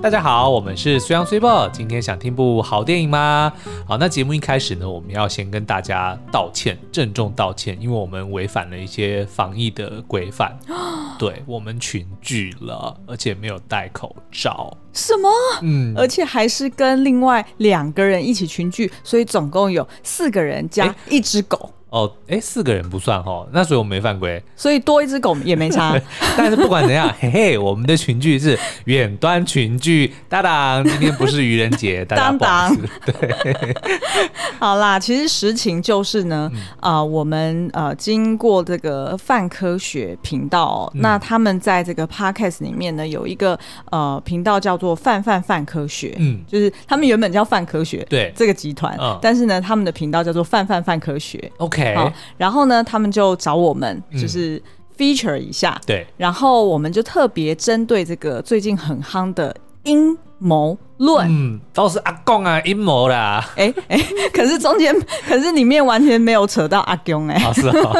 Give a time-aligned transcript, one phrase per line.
[0.00, 1.68] 大家好，我们是虽央虽报。
[1.68, 3.52] 今天想听部好电影吗？
[3.84, 10.56] 好，那节目一开始呢，我们要先跟大家道歉，郑重道歉，因为我们违反了一些防疫的规范。
[11.18, 14.72] 对，我们群聚了，而且没有戴口罩。
[14.92, 15.28] 什么？
[15.62, 21.72] 嗯，而且还是跟另外两个人一起群聚，所以总共有四个人加一只狗。
[21.90, 25.98] 哦，哎，四个人不算哈，那所以我们没犯规，所以多一只狗也没差。
[26.36, 32.88] 但是不管怎样， 嘿嘿，我们的群聚是远端群聚，当当，今天不是愚人节， 大家不好意思。
[33.06, 33.74] 对，
[34.58, 36.98] 好啦，其实实情就是呢，啊、嗯。
[36.98, 43.58] 呃，我们呃经过这个泛科学频道、哦嗯，那他们在这个 podcast 里面呢有一个
[43.90, 48.32] 呃频道叫做泛泛泛科学，嗯，就是他们原本叫泛科学，对。
[48.36, 51.77] 这个集团、嗯，但是呢他们的频道叫做泛泛泛科学，OK。
[51.96, 54.62] 好，然后呢，他们就找我们，就是
[54.96, 63.98] feature 一下，嗯、对，然后我们就特别针对这个最近很夯的阴谋论，嗯，都是阿公啊阴谋啦，哎哎，
[64.32, 64.94] 可是中间，
[65.26, 67.92] 可是里面完全没有扯到阿公哎、欸，是啊，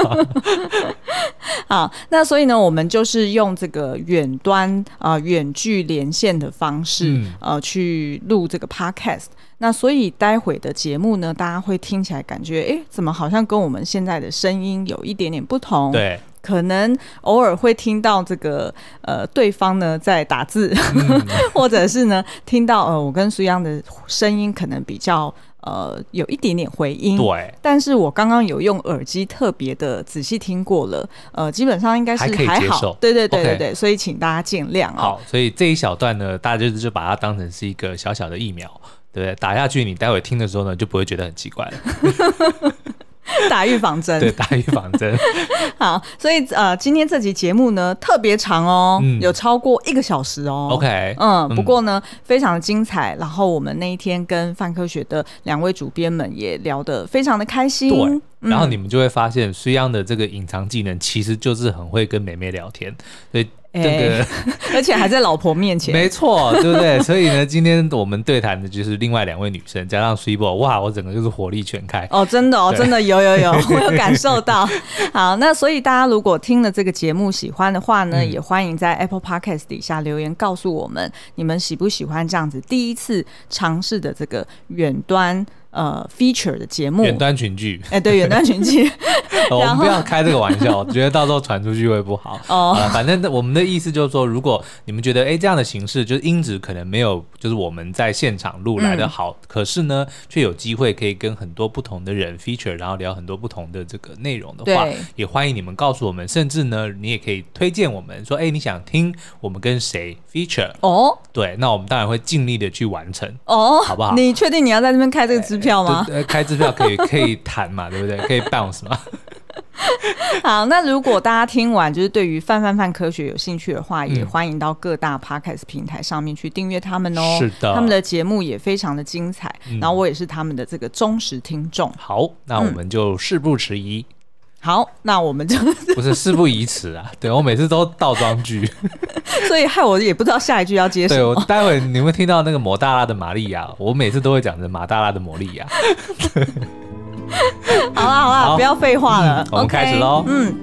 [1.67, 9.27] 好，那所以呢，我们就是用这个远端啊、呃、远距连线的方式，嗯、呃，去录这个 podcast。
[9.61, 15.91] 那所以待会的节目呢，大家会听起来感觉，哎，怎么好像跟我们现在的声音有一点点不同？
[15.91, 21.20] 对，可能偶尔会听到这个呃，对方呢在打字，嗯、
[21.53, 27.17] 或者是呢听到呃，我跟苏央的声音可能比较呃有一点点回音。
[27.17, 32.97] 对，但是我刚刚有用耳机特别的仔细听过了，呃，基本上应该是还好。
[33.01, 35.03] 对对对对对所以请大家见谅啊、哦。
[35.03, 38.70] 好，所以这一小段呢，大家就就把它当成是一个小小的疫苗。
[39.19, 42.72] 对，打下去，你待会听的时候呢，就不会觉得很奇怪了。
[43.50, 45.14] 打预防针，对，打预防针。
[45.78, 50.70] 好，所以呃，今天这集节目呢特别长哦、嗯，有超过一个小时哦。
[50.72, 53.14] OK，嗯，不过呢、嗯、非常的精彩。
[53.20, 57.90] 然后我们那一天跟范科学的两位主编们也聊得非常的开心。
[57.90, 57.98] 对，
[58.40, 62.95] 嗯、然后你们就会发现，虽央的这个隐藏技能其实就是很会跟妹妹聊天，
[63.30, 63.46] 所以。
[63.83, 64.27] 这个、欸，
[64.74, 66.98] 而且还在老婆面前，没错，对不对？
[67.00, 74.68] 所以呢，今天我们对谈的就是另外两位女生，加上 Super，哇，我整个就是火力全开哦，真的哦，真的有有有， 我有感受到。
[75.12, 85.44] 好，那所以大家如果听了这个节目喜欢的话呢，嗯、也欢迎在 Apple Podcast 底下留言告诉我们，你们喜不喜欢这样子第一次尝试的这个远端。
[85.70, 88.90] 呃，feature 的节目，远端群聚，哎、欸，对，远端群聚，
[89.51, 92.40] 我们不要开这个玩笑， 觉得到时候传出去会不好。
[92.48, 104.86] 哦，反正我们的意思就是说，如果你们觉得，哎、欸，这样的形式就是音质可能没有，就是我们在现场录来的好，嗯、可是呢，却有机会可以跟很多不同的人 feature，然后聊很多不同的这个内容的话，
[105.17, 110.73] 也欢迎你们告诉我们，甚至呢，你也可以推荐我们说，哎、欸，你想听我们跟谁 feature？
[110.80, 113.29] 哦，对，那我们当然会尽力的去完成。
[113.45, 114.14] 哦，好不好？
[114.14, 116.07] 你确定你要在这边开这个支票吗？
[116.08, 118.17] 呃，开支票可以 可以谈嘛，对不对？
[118.27, 118.98] 可以 bounce 嘛。
[120.42, 127.36] 好，那如果大家听完就是对于泛泛泛科学有兴趣的话，嗯、也欢迎到各大 podcast 平台上面去订阅他们哦。
[127.39, 131.93] 是的，他们的节目也非常的精彩，嗯、然后我也是他们的这个忠实听众。
[131.99, 134.05] 好，那我们就事不迟疑。
[134.08, 134.14] 嗯
[134.61, 135.56] 好，那我们就
[135.94, 137.06] 不是事不宜迟啊。
[137.20, 138.69] 对，我每次都倒装句，
[139.46, 141.20] 所以害我也不知道下一句要接什么。
[141.20, 145.67] 对，我待会你会听到那个抹大拉的玛利亚，我每次都会讲成马大拉的魔力亚。
[147.94, 150.25] 好啦好啦，不要废话了，嗯，我们开始喽。
[150.26, 150.55] 嗯。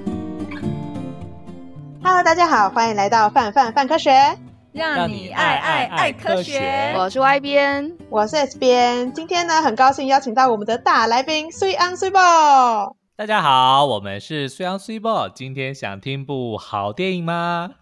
[2.02, 4.36] Hello，大家好，欢迎来到范范范科学，
[4.72, 6.92] 让你爱爱爱科学。
[6.96, 9.12] 我是 Y 边，我是 S 边。
[9.12, 12.94] 今天呢，很高兴邀请到我们的大来宾虽安虽报。
[13.18, 15.26] 大家好，我们是虽央虽报。
[15.26, 17.76] 今天想听部好电影吗？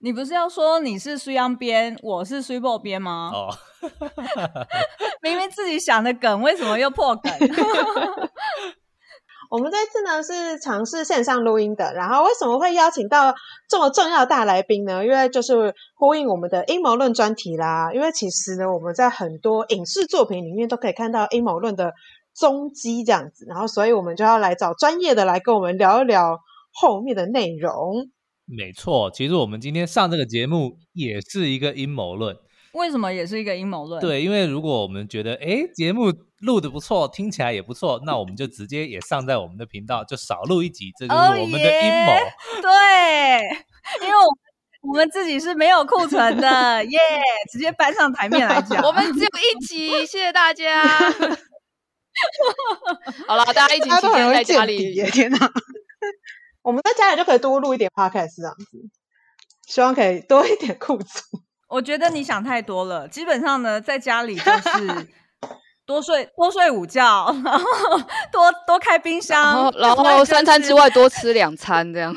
[0.00, 3.30] 你不是要说你是虽央编，我是虽报编吗？
[3.32, 3.48] 哦，
[5.22, 7.32] 明明自己想的梗，为什么又破梗？
[9.48, 13.34] 我们这次呢是尝试线上录音的，然后为什么会邀请到
[13.66, 15.02] 这么重要的大来宾呢？
[15.02, 17.90] 因为就是呼应我们的阴谋论专题啦。
[17.94, 21.94] 因为其实呢，我们在很多影视作品里面都可以看到阴谋论的。
[22.34, 26.38] 踪迹这样子，然后所以我们就要来找专业的来跟我们聊一聊
[26.72, 28.10] 后面的内容。
[28.44, 32.36] 没错，其实我们今天上这个节目也是一个阴谋论。
[32.74, 34.00] 为什么也是一个阴谋论？
[34.00, 42.12] 对，因为如果我们觉得哎节目录的不错，听起来也不错，那我们就直接也上在我们的频道，就少录一集，这就是我们的阴谋。
[42.12, 42.62] Oh, yeah.
[42.62, 48.82] 对，因为我我们自己是没有库存的，耶、yeah，直接搬上台面来讲。
[48.84, 50.82] 我们只有一集，谢谢大家。
[53.26, 55.02] 好了，大家一起期待在家里。
[55.10, 55.50] 天哪，
[56.62, 58.78] 我们在家里就可以多录一点 podcast 这样子，
[59.66, 61.24] 希望可以多一点库存。
[61.68, 63.08] 我觉得你想太多了。
[63.08, 65.08] 基本上呢，在家里就是
[65.86, 67.64] 多睡多睡午觉，然后
[68.30, 72.14] 多多开冰箱，然后，然后三餐之外多吃两餐这样。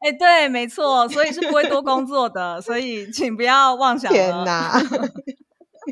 [0.00, 4.12] 哎，对，没错，所以是不会多工作的，所以请不要妄想。
[4.12, 4.78] 天哪！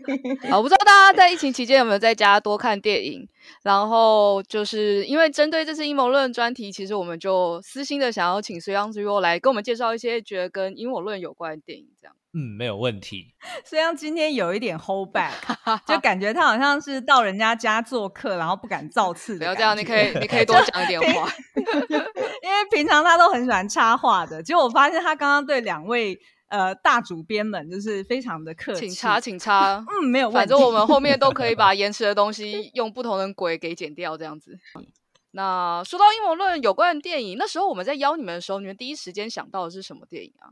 [0.52, 3.28] 我不知道大家在疫情期间有没有在家多看电影，
[3.62, 12.14] 然后就是因为针对这次阴谋论专题，其实我们就私心的想要请隋央之优来跟我们介绍一些觉得跟阴谋论有关的电影，这样。
[12.34, 13.34] 嗯，没有问题。
[13.64, 15.32] 水央今天有一点 hold back，
[15.88, 19.38] 就感觉他好像是到人家家做客，然后不敢造次。
[19.38, 24.42] 不要这样，你可以你可以 多讲一点话，因为平常他都很喜欢插话的。
[24.42, 26.18] 结果我发现他刚刚对两位。
[26.48, 34.58] 呃，大主编们就是非常的客气，请插，请插，嗯，没有问题，反正我们后面都可以把延迟的东 西用不同的轨给剪掉，这样子。
[35.32, 40.48] 那说到阴谋论有关的电影，那时候我们在邀你们的时候，你们第一时间想到的是什么电影啊？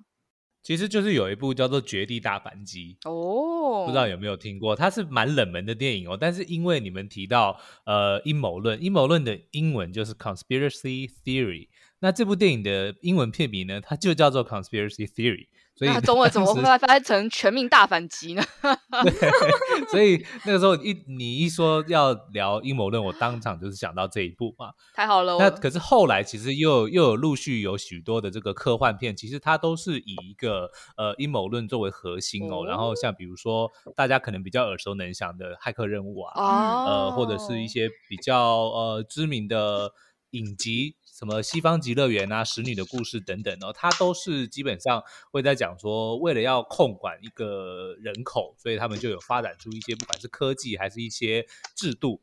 [0.63, 4.75] 其实就是有一部叫做《绝地大反击》哦，不知道有没有听过？
[4.75, 11.69] 它是蛮冷门的电影哦，但是因为你们提到呃阴谋论，阴谋论的英文就是 conspiracy theory，
[12.01, 15.47] 那这部电影的英文片名呢，它就叫做 conspiracy theory。
[15.77, 18.43] 所以那中文怎么会翻译成全民大反击呢？
[19.05, 24.71] 对，所以那个时候一你一说要聊阴谋论，我当场就是想到这一部嘛。
[24.95, 25.37] 太好了。
[25.39, 32.63] 那可是后来其实又又有陆续有许多的这个科幻片，其实它都是以一个呃阴谋论作为核心哦。
[32.63, 39.93] 哦然后像比如说大家可能比较耳熟能详的《骇客任务》啊，哦、呃或者是一些比较呃知名的
[40.31, 40.97] 影集。
[41.17, 52.21] 什么西方极乐园啊，使女的故事等等哦，它都是基本上会在讲说，为了要控管一个人口，所以他们就有发展出一些不管是科技还是一些制度，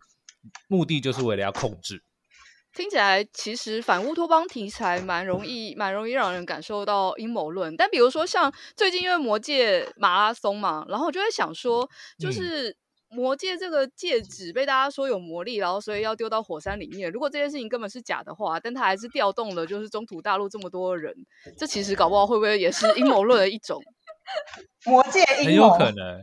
[0.67, 2.03] 目的就是为了要控制。
[2.75, 7.75] 听起来其实反乌托邦题材蛮容易，蛮容易让人感受到阴谋论。
[7.75, 11.89] 但比如说像最近因为魔界马拉松嘛，然后我就会想说，
[12.19, 12.77] 就是。
[13.13, 17.11] 嗯魔戒这个戒指被大家说有魔力，然后所以要丢到火山里面。
[17.11, 21.13] 如果这件事情根本是假的话，但他还是调动了就是中土大陆这么多人，
[21.57, 23.81] 这其实搞不好会不会也是阴谋论的一种？
[24.85, 26.21] 魔戒阴谋很有可能，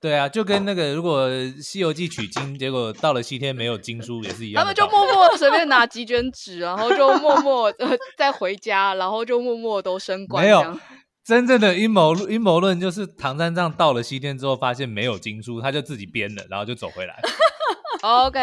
[0.00, 1.28] 对啊，就 跟那个如果
[1.62, 4.62] 西游记取经，结果到了西天没有经书也是一样。
[4.62, 10.44] 他们就默默随便 拿几卷纸，然后就默默呃再回家，然后就默默都升官。
[10.44, 10.78] 没有。
[11.24, 17.20] 真正的阴谋论，阴谋论就是唐三藏到了西天之后，发现没有经书，他就自己编了，然后就走回来。
[18.02, 18.40] OK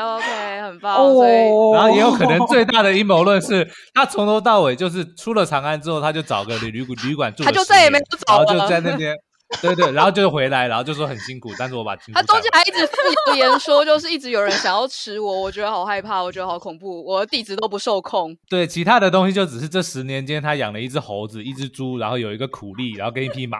[0.00, 0.96] OK，很棒。
[0.96, 1.12] Oh.
[1.12, 9.14] 所以，然后也有可能最大的阴谋论是他从头到尾就是出了长安之后，他就找个旅旅旅馆住，他就再也没有走了，然后就在那边。
[9.60, 12.88] 对对，然后就回来，然后就说很辛苦，但是我把他中间还一直
[13.28, 18.36] 谣言说，就是一直有人想要吃我，我觉得好害怕，我觉得好恐怖，我的地址都不受控。
[18.48, 23.58] 对，其他的东西就只是这十年间他养了一只猴子，一只猪，然后有一个苦力，然后跟一匹马，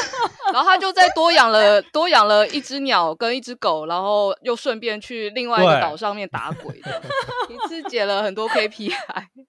[0.52, 7.02] 然后他就再多养了多养了一只鸟跟一只狗，然后又顺便去另外一个岛上面打鬼的，
[7.48, 8.92] 一次解了很多 KPI。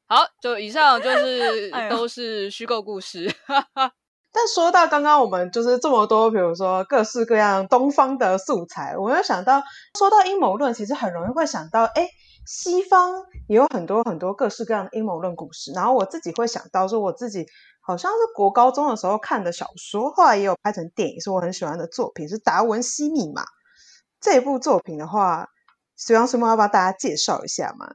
[0.07, 3.31] 好，就以上就是都是虚构故事。
[4.35, 9.61] 但说到刚刚我们就是这么多，比如说各式各样东方的素材，我又想到，
[9.97, 12.09] 说到阴谋论，其实很容易会想到，哎，
[12.45, 13.13] 西方
[13.47, 15.71] 也有很多很多各式各样的阴谋论故事。
[15.73, 17.45] 然后我自己会想到，说我自己
[17.79, 23.43] 好像是国高中的时候看的小说，后来也有拍成电影，是我很喜欢的作品，是《达文西密码》
[24.19, 25.49] 这部作品的话，
[25.95, 27.87] 水央水木要帮大家介绍一下嘛？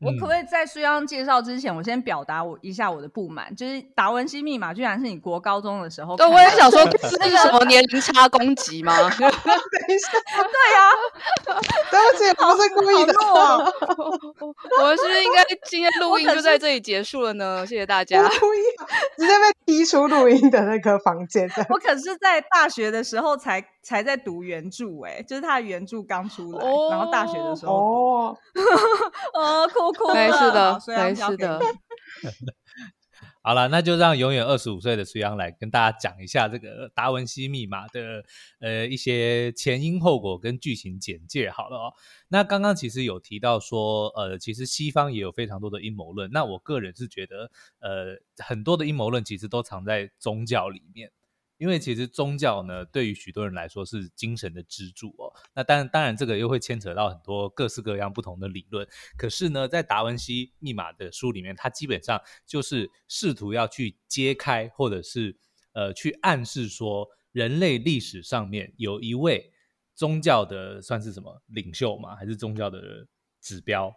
[0.00, 6.24] 我可不可以在书央介绍之前，我先表达我一下我的不满，就是《达文西密码》居然是你国高中的时候的。
[6.24, 8.94] 对，我也想说，这是什么年龄差攻击吗？
[9.02, 13.12] 等一下， 对呀、啊，对不起，不是故意的。
[14.80, 17.66] 我们是不是应该今天录音就在这里结束了呢？
[17.66, 18.22] 谢谢大家。
[18.22, 18.58] 不故意，
[19.18, 21.50] 直接被踢出录音的那个房间。
[21.70, 28.38] 我可是在大学的时候才才在读原著，哎，就是他的原著刚出来，哦、然后大学的时候哦，
[29.32, 31.58] 哦，哭哭，没事的，对，是的。
[33.42, 38.22] 好了，那就让永远二十五岁的苏阳来跟大家讲一下这个达文西密码的
[38.60, 41.48] 呃一些前因后果跟剧情简介。
[41.50, 41.94] 好了哦，
[42.28, 46.30] 那刚刚其实有提到说，呃，其实西方也有非常多的阴谋论。
[46.30, 51.10] 那我个人是觉得，呃，很多的阴谋论其实都藏在宗教里面。
[51.58, 55.32] 因为其实宗教呢，对于许多人来说是精神的支柱哦。
[55.52, 58.86] 那当然，当然这个又会牵扯到很多各式各样不同的理论。
[59.16, 65.36] 可是呢，在达文西密码的书里面，它基本上就是试图要去揭开，或者是
[65.72, 69.52] 呃去暗示说，人类历史上面有一位
[69.94, 72.14] 宗教的算是什么领袖吗？
[72.14, 73.06] 还是宗教的
[73.40, 73.92] 指标？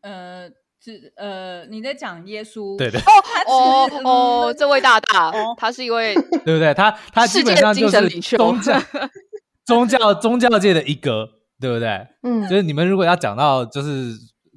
[0.00, 0.50] 呃，
[0.82, 2.76] 是呃，你在讲耶稣？
[2.78, 3.00] 对对。
[3.00, 6.14] 哦哦哦，这位大大，他是一位，
[6.44, 6.72] 对不对？
[6.74, 8.80] 他他基本上就是宗教
[9.66, 11.28] 宗教宗教界的一哥，
[11.60, 12.06] 对不对？
[12.22, 14.12] 嗯，就是你们如果要讲到就是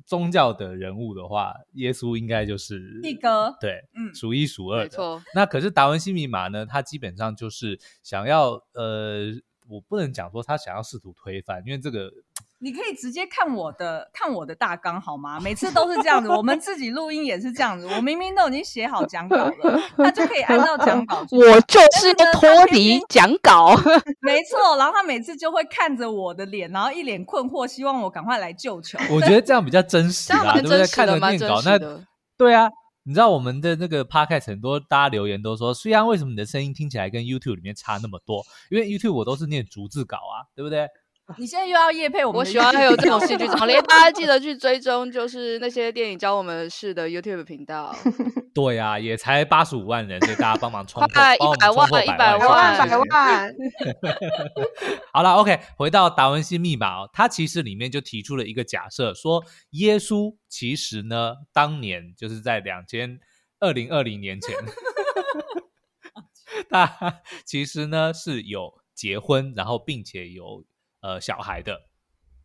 [0.06, 4.84] 宗教的人物的话，耶稣应该就是一哥，对，嗯，数一数二的。
[4.84, 5.24] 没错。
[5.34, 6.66] 那可是达文西密码呢？
[6.66, 9.32] 他基本上就是想要呃，
[9.68, 12.12] 我不能讲说他想要试图推翻，因为这个。
[12.62, 15.40] 你可以直接看我的看我的大纲好吗？
[15.40, 17.88] 每次都是这样子，我们自己录音也是这样子。
[17.88, 21.26] 我明明都已经写好讲稿了，他就可以按照讲稿。
[21.32, 23.76] 我就是脱离讲稿，
[24.22, 24.78] 没错。
[24.78, 29.00] 然后他每次就会看着我的脸，然后一脸困惑，希望我赶快来救球。
[29.10, 30.86] 我觉得这样比较真实啊，对不对？
[30.88, 31.80] 看着念稿，那
[32.38, 32.70] 对啊。
[33.04, 38.46] 你知道我们的那个 podcast 很多大家留言都说，虽然为什么你的声音听起来跟 YouTube 里面差那么多？
[38.70, 40.86] 因为 YouTube 我都是念逐字稿啊，对不对？
[41.38, 42.40] 你现在又要夜配我们？
[42.40, 47.96] 我喜欢还有这种戏剧张力，大家记得去追踪，就是那些电影教我们事的 YouTube 频道。
[48.54, 51.38] 对呀、啊，也才八十五万人，所以大家帮忙冲破一百
[51.72, 53.56] 万，一百万，一百万。
[55.14, 63.20] 好了，OK，回到达文西密码哦，它其实里面就提出了一个假设，说耶稣其实呢，当年就是在两千
[63.60, 64.56] 二零二零年前，
[66.70, 70.66] 他其实呢是有结婚，然后并且有。
[71.02, 71.90] 呃，小孩的，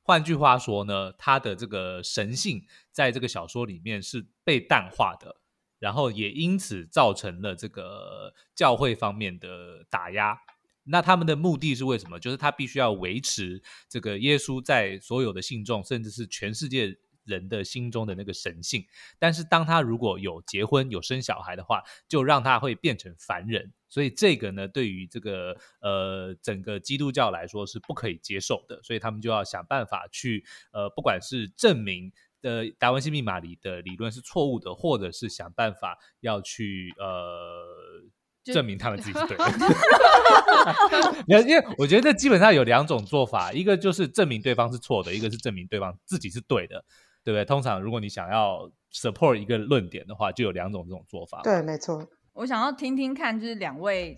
[0.03, 5.37] 换句话说呢，他的这个神性在这个小说里面是被淡化的，
[5.79, 10.39] 然后也因此造成了这个教会方面的打压。
[10.85, 12.21] 那他们的目的是为什么？
[12.21, 16.95] 就是他必须要维持这个耶稣在所有的信众，甚至是全世界
[17.25, 18.85] 人的心中的那个神性。
[19.19, 23.73] 但是当他如果有结婚、有生小孩的话，就让他会变成凡人。
[23.89, 32.13] 所以这个呢，对于这个呃整个基督教来说是不可以接受的，所以他们就要想办法去呃，不管是证明
[32.43, 38.03] 的达文西密码里的理论是错误的，或者是想办法要去呃
[38.43, 39.45] 证明他们自己是对的。
[41.47, 46.85] 因为我觉得这基本上有两种做法，一个就是证明对方是错的，一个是证明对方自己是对的，
[47.25, 47.45] 对不对？
[47.45, 51.41] 通常如果你想要 support 一个论点的话，就有两种这种做法。
[51.43, 52.07] 对，没错。
[52.35, 54.15] 我想要听听看，就是两位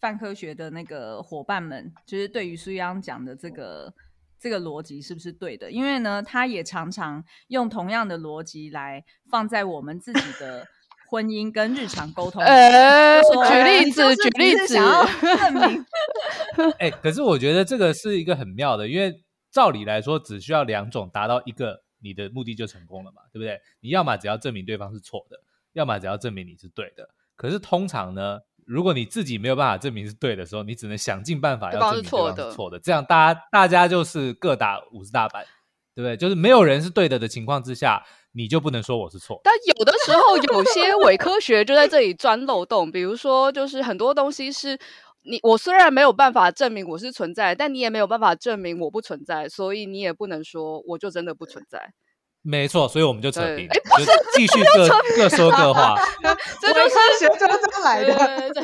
[0.00, 3.92] 泛科学的那个伙伴们，就是对于苏央讲的这个
[4.40, 5.70] 这个逻辑是不是对的？
[5.70, 10.66] 因为呢，他也常常用同样的逻辑来放在我们自己的
[11.10, 12.42] 婚姻跟日常沟通。
[12.42, 15.84] 呃，举例子，举例子，证明。
[16.78, 19.14] 哎，可是我觉得这个是一个很妙的，因为
[19.50, 23.60] 照理来说，只需要两种达到一个，你的目的就成功了嘛，对不对？
[23.80, 25.40] 你要么只要证明对方是错的，
[25.72, 27.08] 要么只要证明你是对的。
[27.36, 32.78] 可是通常呢，如果你自己没有办法证明是对的时候，你只能想尽办法要证明对方是错的。
[32.80, 35.44] 这样大家大家就是各打五十大板，
[35.94, 36.16] 对不对？
[36.16, 39.40] 就是没有人是对的的情况之下，你就不能说我是错。
[39.44, 44.78] 但有的时候有些伪科学就在这里钻漏洞，比如说就是很多东西是
[45.28, 51.92] 你我虽然没有办法证明我是存在，但你也没有办法证明我不存在，所以你也不能说我就真的不存在。
[52.40, 55.96] 没错，所以我们就扯平，不是继续各各说各话。
[56.62, 58.54] 这 就是学这么来的，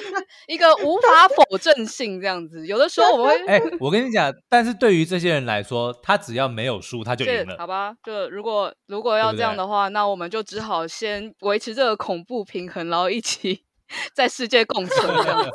[0.47, 2.67] 一个无法否证性这样子。
[2.67, 7.57] 有的时候我们会，哎，我跟你讲，但是对于这些人来说，他只要没有输，他就赢了。
[7.59, 13.65] 好吧，就如果如果要这样的话，那我们就只好先维持这个恐怖平衡，然后一起
[14.13, 15.51] 在世界共存这样子。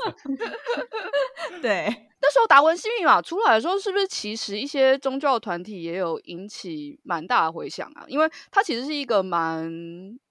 [1.62, 2.05] 对。
[2.22, 8.03] 那时候达文西密码出来的时候，是不是其实一些宗教团体也有引起蛮大的回响啊？
[8.08, 9.72] 因为它其实是一个蛮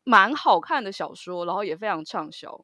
[0.05, 2.63] 蛮好看的小说，然后也非常畅销。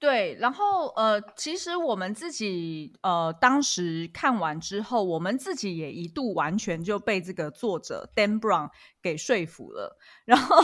[0.00, 8.70] 对，然后呃，其实我们自己呃当时看完之后，我们自己也一度完全就被这个作者 Dan Brown
[9.02, 9.96] 给说服了，
[10.30, 10.56] 然后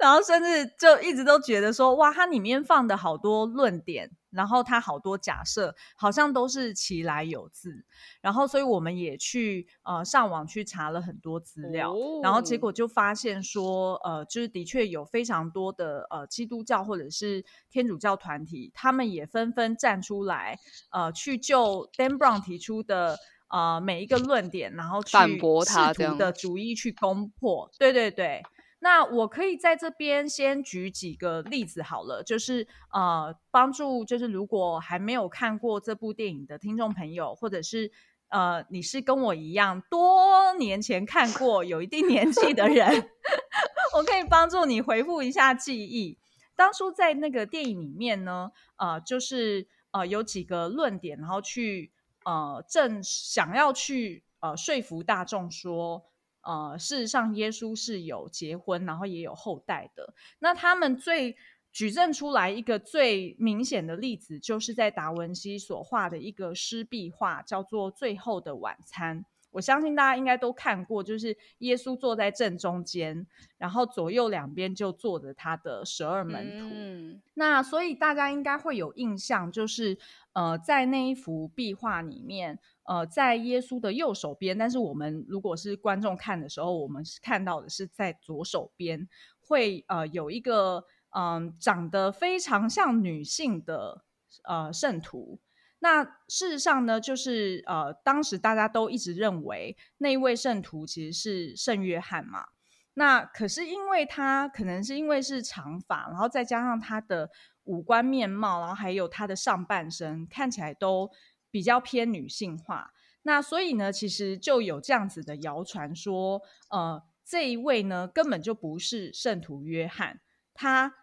[0.00, 4.10] 然后甚至就一直都觉得说，哇，它里面放的好多论点。
[4.32, 7.84] 然后它好多假设好像都是其来有自，
[8.20, 20.56] 然后所以我们也去呃上网去查了很多资料，哦、然后结果就发现说呃就是的确有非常多的呃基督教或者是天主教团体，他们也纷纷站出来
[20.92, 28.40] 呃去就 Dan Brown 提出的呃每一个论点，然后去反驳他试图的逐一去攻破，对对对。
[28.82, 37.92] 那我可以在这边先举几个例子好了，就是呃，帮助就是如果还没有看过这部电影的听众朋友，或者是
[38.30, 42.88] 呃，你是跟我一样多年前看过，有一定年纪的人，
[43.94, 46.16] 我可以帮助你回复一下记忆。
[46.56, 51.92] 当初在那个电影里面呢，呃，就是呃有几个论点，然后去
[52.24, 56.06] 呃正想要去呃说服大众说。
[56.42, 60.14] 呃，事实上耶稣是有结婚，然后也有后代的。
[60.38, 61.36] 那他们最
[61.72, 69.20] 举证出来一个最明显的例子，就是在达文西所画的一个湿壁画，叫做《最后的晚餐》。
[69.52, 73.26] 我相信大家应该都看过，就是耶稣坐在正中间，
[73.58, 76.68] 然后左右两边就坐着他的十二门徒。
[76.72, 79.98] 嗯、那所以大家应该会有印象，就是
[80.34, 94.02] 呃，在那一幅壁画里面，呃，在耶稣的右手边，但是我们如果是观众看的时候，我们是看到的是在左手边，会呃有一个嗯、长得非常像女性的
[94.42, 95.38] 呃圣徒。
[95.78, 102.46] 那事实上呢，就是呃，当时大家都一直认为那一位圣徒其实是圣约翰嘛。
[102.94, 107.30] 那可是因为他可能是因为是长发，然后再加上他的
[107.64, 111.10] 五官面貌，然后还有他的上半身看起来都
[111.50, 112.92] 比较偏女性化。
[113.22, 120.20] 那所以呢，其实就有这样子的谣传说，呃，这一位呢根本就不是圣徒约翰，
[120.54, 120.94] 他。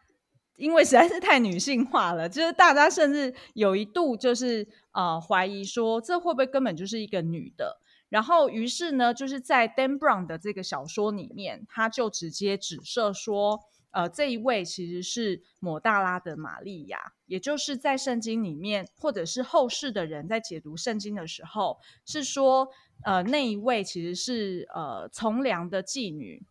[0.55, 7.79] 因为实在是太女性化了，就是大家甚至有一度就是呃怀疑说，这会不会根本就是一个女的？
[8.09, 13.59] 然后于是呢，就是在 Dan Brown 的这个小说里面，他就直接指涉说，
[13.97, 22.69] 呃，这一位其实是抹大拉的玛利亚，也就是在圣经里面，或者是后世的人在解读圣经的时候，是说，
[23.03, 26.45] 呃，那一位其实是呃从良的妓女，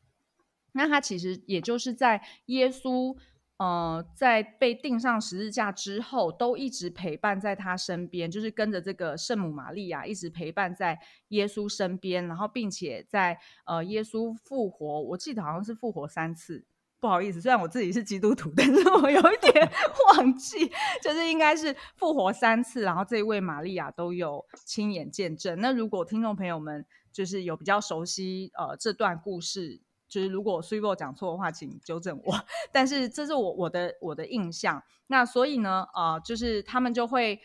[0.73, 3.17] 那他其实也就是在耶稣。
[3.59, 10.99] 呃，在被钉上十字架之后，都一直陪伴在他身边，就是跟着这个圣母玛利亚一直陪伴在
[11.29, 16.67] 耶稣身边，然后并且在呃耶稣复活，我记得好像是复活三次，
[17.01, 19.71] 不好意思，虽然我自己是基督徒， 但是我有一点
[20.17, 20.71] 忘记，
[21.03, 25.61] 就是应该是复活三次，然后这一位玛利亚都有亲眼见证。
[25.61, 29.81] 那如果听众朋友们就是有比较熟悉呃这段故事。
[30.09, 32.33] 就是如果 Subo 讲错的话，请纠正我。
[32.71, 34.81] 但是这是我我的我的印象。
[35.09, 37.41] 那所以呢，呃，就是他们就会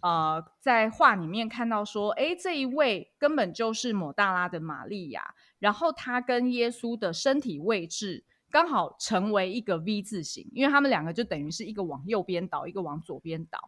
[0.00, 8.22] 呃在画里面看到说，哎，这一位根本就是抹大拉的玛利亚，然后他跟耶稣的身体位置
[8.54, 13.58] 刚好成为一个 V 字形，因为他们两个就等于是一个往右边倒，一个往左边倒。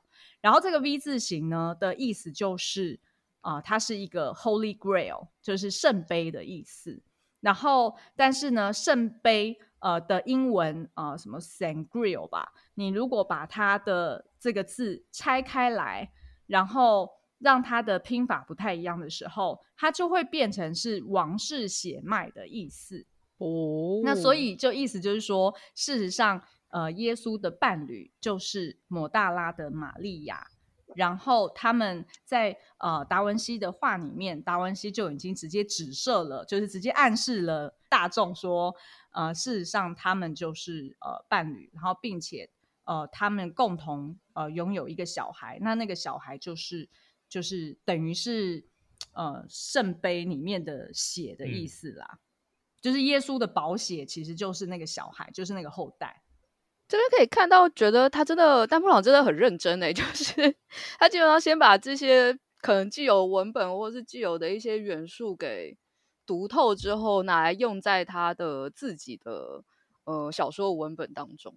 [0.40, 3.00] 然后这个 V 字形呢的意思就是
[3.40, 7.02] 啊、它是一个 Holy Grail，就是圣杯的意思。
[7.40, 16.12] 然后，但是呢，圣杯呃的英文呃什么 San Grail 吧，你如果把它的这个字拆开来，
[16.46, 23.04] 然后让它的拼法不太一样的时候，它就会变成是王室血脉的意思
[23.38, 24.00] 哦。
[24.04, 30.48] 那所以就意思就是说，事实上，呃，耶稣的伴侣就是抹大拉的玛利亚。
[30.94, 38.74] 然后他们在呃达文西的画里面，达文西就已经直接指涉了，就是直接暗示了大众说，
[39.10, 42.48] 呃，事实上他们就是呃伴侣，然后并且
[42.84, 46.88] 呃他们共同呃拥有一个小孩，那那个小孩就是
[47.28, 48.64] 就是等于是
[49.12, 52.18] 呃圣杯里面的血的意思啦，嗯、
[52.86, 56.22] 就是耶稣的宝血其实就是那个小孩，就是那个后代。
[56.86, 60.56] 这边可以看到，觉得他真的，丹布朗真的很认真诶， 就是
[60.96, 65.76] 他基本上先把这些可能既有文本或是既有的一些元素给
[66.24, 69.64] 读透之后，拿来用在他的自己的
[70.04, 71.56] 呃小说文本当中。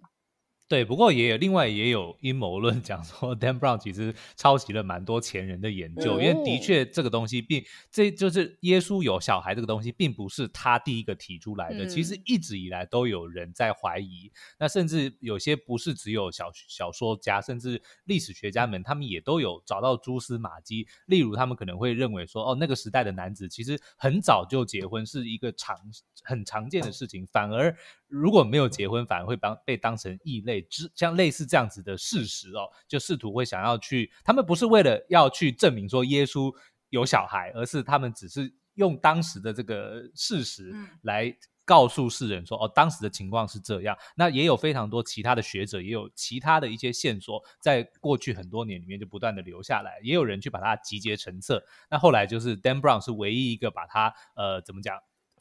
[0.69, 14.31] 对，不过也有另外也有阴谋论 讲说，Dan Brown 其实抄袭了蛮多前人的研究，哦、因为的确这个东西并这就是耶稣有小孩这个东西，并不是他第一个提出来的，嗯、其实一直以来都有人在怀疑。
[14.59, 20.87] 那甚至有些不是只有小小说家，甚至历史学家们，他们也都有找到蛛丝马迹。
[21.07, 25.75] 例如，他们可能会认为说，哦，那个时代的男子其实很早就结婚，是一个常
[26.23, 27.75] 很常见的事情，反而。
[28.09, 36.53] 如果没有结婚，反而会当被当成异类，之像类似这样子的事实哦，就试图会想要去，他们不是为了要去证明说耶稣
[36.89, 41.31] 有小孩，而是他们只是用当时的这个事实来
[41.65, 43.95] 告诉世人说，哦，当时的情况是这样。
[44.15, 51.63] 那也有非常多其他的学者，也有其他的一些线索，在过去很多年里面就不断的留下来，也有人去把它集结成册。
[51.91, 54.97] 那后来就是 Dan Brown 是唯一一个把它呃怎么讲？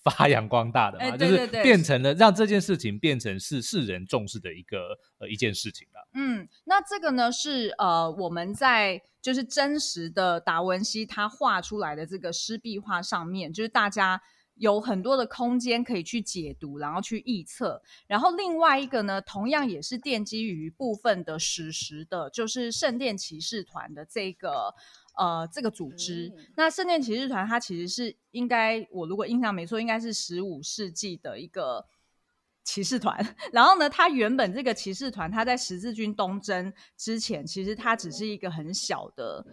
[0.08, 6.08] 发扬光大的嘛，就是变成了让这件事情变成是世人重视的一个呃一件事情了。
[6.14, 14.20] 嗯，那这个呢是呃我们在就是真实的达文西他画出来的这个湿壁画上面，就是大家
[14.54, 17.80] 有很多的空间可以去解读，然后去臆测。
[18.06, 24.74] 然后另外一个呢，同样也是奠基于部分的史实的，就是圣殿骑士团的这个
[25.18, 26.32] 呃这个组织。
[26.34, 31.84] 嗯、那圣殿骑士团它其实是应该，我如果印象没错，应该是十五世纪的一个
[32.64, 33.18] 骑士团。
[33.52, 39.44] 然后呢，它原本这个骑士团，它在十字军东征之前，其实它只是一个很小的。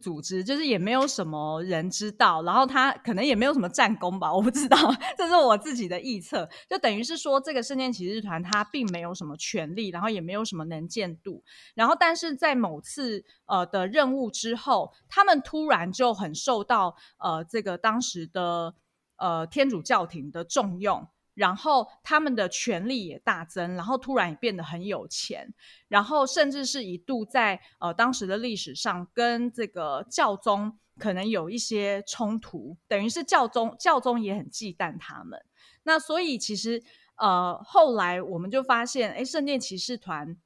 [0.00, 4.76] 组织就是也没有什么人知道，然后他可能也没有什么战功吧，我不知道，
[5.16, 6.48] 这是我自己的臆测。
[6.68, 11.42] 就等于是说，这个圣殿骑士团他并没有什么权利，然后也没有什么能见度，
[11.74, 18.74] 然后但是在某次呃的任务之后，他们突然就很受到呃这个当时的
[19.16, 21.06] 呃天主教廷的重用。
[21.40, 25.50] 然后他们的权力也大增，然后突然也变得很有钱，
[25.88, 35.42] 然后甚至是一度在呃当时的历史上跟这个教宗可能有一些冲突，等于是教宗教宗也很忌惮他们。
[35.84, 36.82] 那所以其实
[37.16, 40.36] 呃后来我们就发现，哎，圣殿骑士团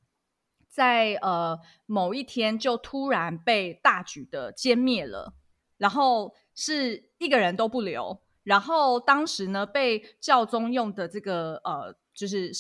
[0.69, 5.35] 在呃某一天就突然被大举的歼灭了，
[5.77, 8.21] 然后是一个人都不留。
[8.45, 12.53] 然后当时呢，被教宗用的这个呃，就是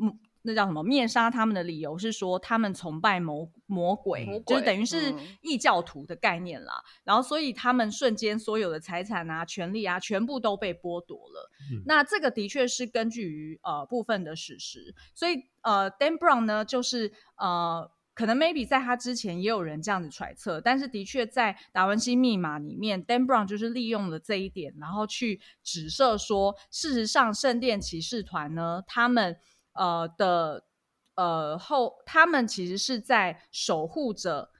[0.00, 6.74] 嗯，那叫什么灭杀他们的理由是说他们崇拜魔魔鬼，魔鬼就是等于是异教徒的概念啦。
[6.74, 11.50] 嗯、然后所以他们瞬间所有的财产啊、权利啊，全部都被剥夺了。
[11.70, 17.90] 嗯、那这个的确是根据于呃部分的史实，所以呃，Dan Brown 呢，就是呃。
[18.16, 29.36] 可能 maybe 在他之前也有人这样子揣测，但是的确在达文西密码里面，Dan Brown 就是利用了这一点，然后去指涉说，事实上圣殿骑士团呢，他们
[29.74, 30.64] 呃的
[31.14, 34.50] 呃后，他们其实是在守护着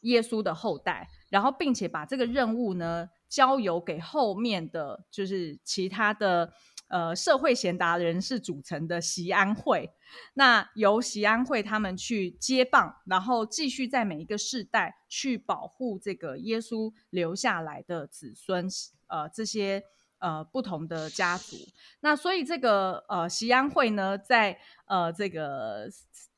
[0.00, 6.54] 耶稣的后代，然后并且把这个任务呢交由给后面的就是其他的。
[6.88, 9.90] 呃，社会贤达人士组成的席安会，
[10.34, 18.68] 那由席安会他们去接棒，然后继续在每一个世代去保护这个耶稣留下来的子孙，
[19.08, 19.82] 呃，这些
[20.18, 21.56] 呃不同的家族。
[22.00, 25.88] 那所以这个呃锡安会呢，在呃这个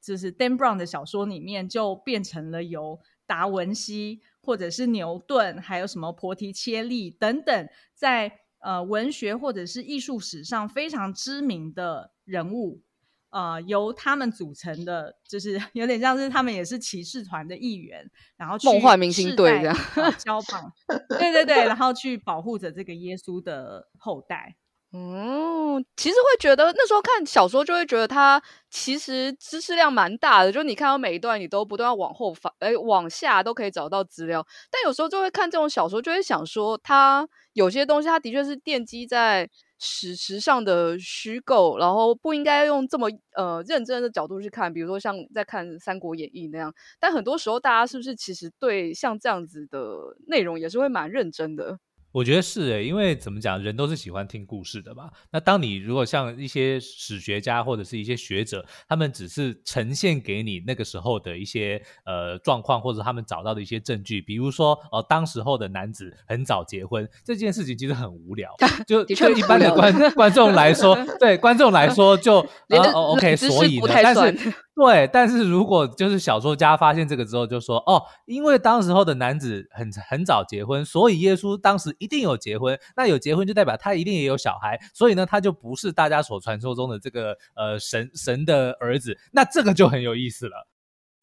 [0.00, 8.40] 就是 Dan Brown 的小说里面，就变成了由达文西或者是牛顿，还有什么波提切利等等在。
[8.60, 12.82] 呃，文学或者是艺术史上非常知名的人物，
[13.30, 19.76] 呃，由他们组成的，就是 有点像是他们也是骑士团的一员，然后梦幻明星队这样
[20.18, 20.72] 交棒，
[21.08, 24.56] 对对对，然后去保护着这个耶稣的后代。
[24.98, 34.46] 嗯，其实会觉得那时候看小说就会觉得它其实知识量蛮大的，就你看到每一段你都不断往后翻，哎，往下都可以找到资料。
[34.70, 46.72] 但有时候就会看这种小说，就会想说它有些东西它的确是奠基在史实上的虚构，然后不应该用这么呃认真的角度去看，比如说像在看《三国演义》那样。
[46.98, 51.78] 但很多时候大家是不是其实对像这样子的内容也是会蛮认真的？
[52.16, 55.10] 我觉得是诶，因为怎么讲，人都是喜欢听故事的嘛。
[55.30, 68.50] 那当你如果像一些史学家或者是一些学者，他们只是呈现给你那个时候的一些呃状况，或者他们找到的一些证据，比如说哦、呃，当时候的男子很早结婚这件事情，其实很无聊。
[68.86, 72.38] 就对一般的观观众来说， 对观众来说就
[72.70, 74.54] 呃 OK，所以呢，但是。
[74.76, 82.78] 对，但是如果就是小说家发现这个之后，就说哦，因为当时候的男子很很早结婚，所以耶稣当时一定有结婚。
[82.94, 89.16] 那有结婚就代表他一定也有小孩，所以呢，他就不是大家所传说中的这个呃神神的儿子。
[89.32, 90.68] 那这个就很有意思了。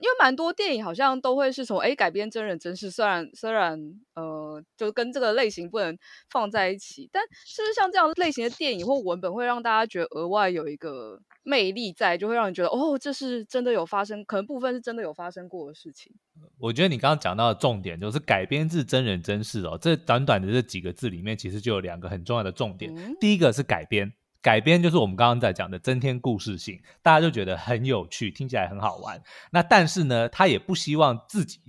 [0.04, 3.80] 因为蛮多电影好像都会是从诶改编真人真事，虽然虽然
[4.16, 5.98] 呃，就跟这个类型不能
[6.30, 16.12] 放在一起，但是不是像这样类型的电影或文本会让大家觉得额外有一个魅力在，就会让人觉得哦，这是真的有发生，可能部分是真的有发生过的事情。
[16.60, 22.94] 我觉得你刚刚讲到的重点就是改编自真人真事哦，这短短的这几个字里面，其实就有两个很重要的重点。
[22.94, 24.12] 嗯、第一个是改编。
[24.44, 29.20] 改编就是我们刚刚在讲的增添故事性，大家就觉得很有趣，听起来很好玩。
[29.52, 31.62] 那但是呢，他也不希望自己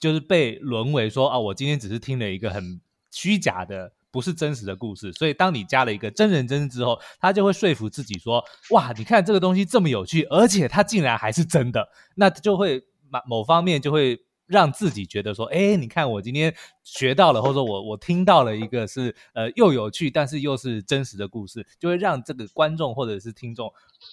[0.00, 2.80] 就是被沦为说啊，我今天只是听了一个很
[3.12, 5.12] 虚假的、不是真实的故事。
[5.12, 14.25] 所以当你加了一个真人真事之后，他就会说服自己说，哇，你看这个东西这么有趣，而且它竟然还是真的，那就会某某方面就会。
[14.46, 23.72] 让自己觉得说，哎，你看我今天学到了，或者说我我听到了一个是呃又有趣，但是又是真实的故事，就会让这个观众或者是听众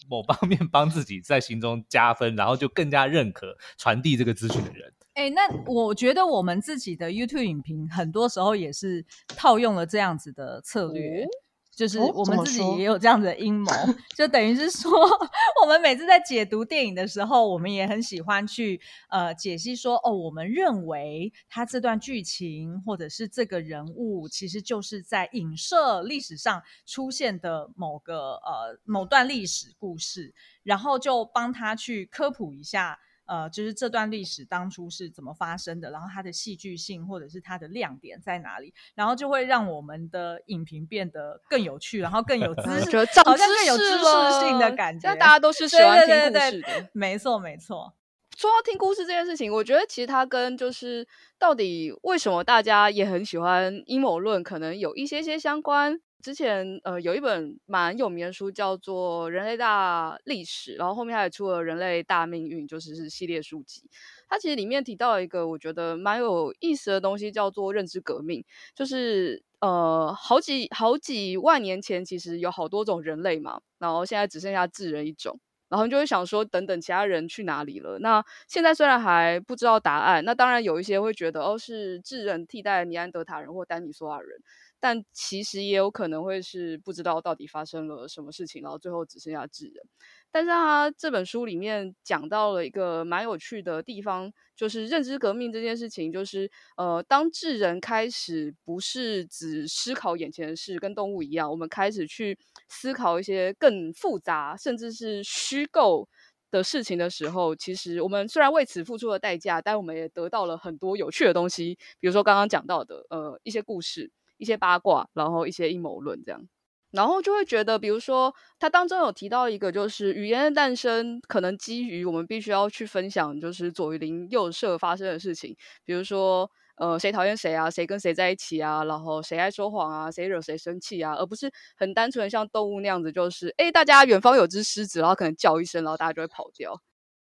[0.09, 4.91] 某方面帮自己在心中加分，然后就更加认可传递这个资讯的人。
[5.13, 5.41] 哎，那
[5.71, 11.27] 我觉得我们自己的 YouTube 影评很多时候也是套用了这样子的策略。
[11.75, 14.91] 就是我们自己也有这样子的阴谋，哦、就等于是说，
[15.61, 32.99] 我们每次在解读电影的时候，我们也很喜欢去呃解析说，哦，我们认为他这段剧情或者是这个人物，其实就是在影射历史上出现的某个呃某段历史故事，然后就帮他去科普一下。
[33.25, 45.13] 呃，就是这段历史当初是怎么发生的，然后它的戏剧性或者是它的亮点在哪里，然后就会让我们的影评变得更有趣，然后更有知识，好像更有知识性的感觉。
[45.15, 47.93] 大家都是喜欢听故事的，对对对对，没错没错。
[48.35, 51.07] 说到听故事这件事情，我觉得其实它跟就是
[51.37, 56.01] 到底为什么大家也很喜欢阴谋论，可能有一些些相关。
[56.23, 63.83] 之前呃有一本蛮有名的书叫做《人类大历史》，然后后面还出了《人类大命运》，就是是系列书籍。
[64.29, 68.45] 它其实里面提到一个我觉得蛮有意思的东西，叫做认知革命。
[68.73, 75.37] 就是呃好几好几万年前，其实有好多种人类嘛，然后现在只剩下智人一种。
[75.69, 77.97] 然后你就会想说，等等其他人去哪里了？
[77.97, 84.39] 那现在虽然还不知道答案，那当然有一些会觉得哦是智人替代尼安德塔人或丹尼索瓦人。
[84.85, 89.81] 但其实也有可能会是不知道到底发生了什么事情，然后最后只剩下智人。
[90.29, 106.09] 但是他这本书里面讲到了一个蛮有趣的地方，就是认知革命这件事情，就是呃，当智人开始不是只思考眼前的事，跟动物一样，我们开始去思考一些更复杂甚至是虚构
[106.51, 114.11] 的事情的时候，其实我们虽然为此付出了代价，但我们也得到了很多有趣的东西，比如说刚刚讲到的呃一些故事。
[114.43, 116.47] 一些八卦，然后一些阴谋论这样，
[116.91, 136.79] 然后就会觉得，比如说他当中有提到一个，就是语言的诞生可能基于我们必须要去分享，就是左邻右舍发生的事情，比如说呃谁讨厌谁啊，谁跟谁在一起啊，然后谁爱说谎啊，谁惹谁生气啊，而不是很单纯像动物那样子，就是诶大家远方有只狮子，然后可能叫一声，然后大家就会跑掉。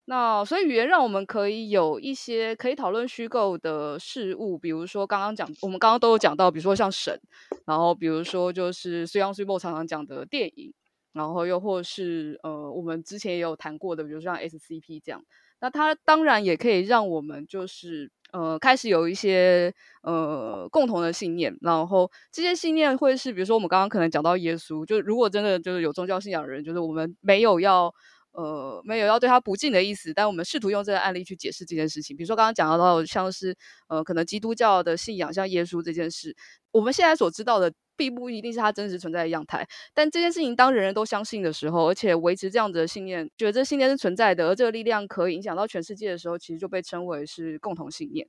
[0.05, 7.17] 那所以语言让我们可以有一些可以讨论虚构的事物，比如说刚刚讲，我们刚刚都有讲到，比如说像神，
[7.65, 10.73] 然后比如说就是水央水墨常常讲的电影，
[11.13, 15.23] 然后又或是呃我们之前也有谈过的，比如说像 SCP 这样。
[15.61, 27.95] 那它当然也可以让我们就是呃开始有一些呃共同的信念，然后这些信念会是比如说我们刚刚可能讲到耶稣，就如果真的就是有宗教信仰的人，就是我们没有要。
[28.33, 32.17] 呃，没有要对他不敬的意思，但我们试图用这个案例去解释这件事情。
[32.17, 33.55] 比如说刚刚讲到像是
[33.87, 36.35] 呃，可能基督教的信仰，像耶稣这件事，
[36.71, 39.67] 我们现在所知道的并不一定是他真实存在的样态。
[39.93, 48.27] 但这件事情当人人都相信的时候，而且维持这样子的信念，觉得这信念是存在的，而这个力量可以影响到全世界的时候，其实就被称为是共同信念。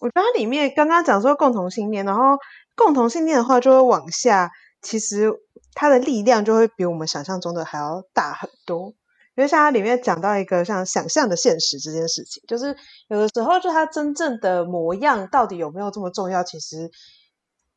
[0.00, 2.36] 我觉得里面刚刚讲说共同信念，然后
[2.74, 4.50] 共同信念的话就会往下，
[4.82, 5.32] 其实
[5.74, 8.94] 它的力量就会比我们想象中的还要大很多。
[9.34, 12.76] 因为像它里面讲到一个像想象的现实这件事情，就是
[13.08, 16.44] 有的时候就它真正的模样到底有没有这么重要？
[16.44, 16.90] 其实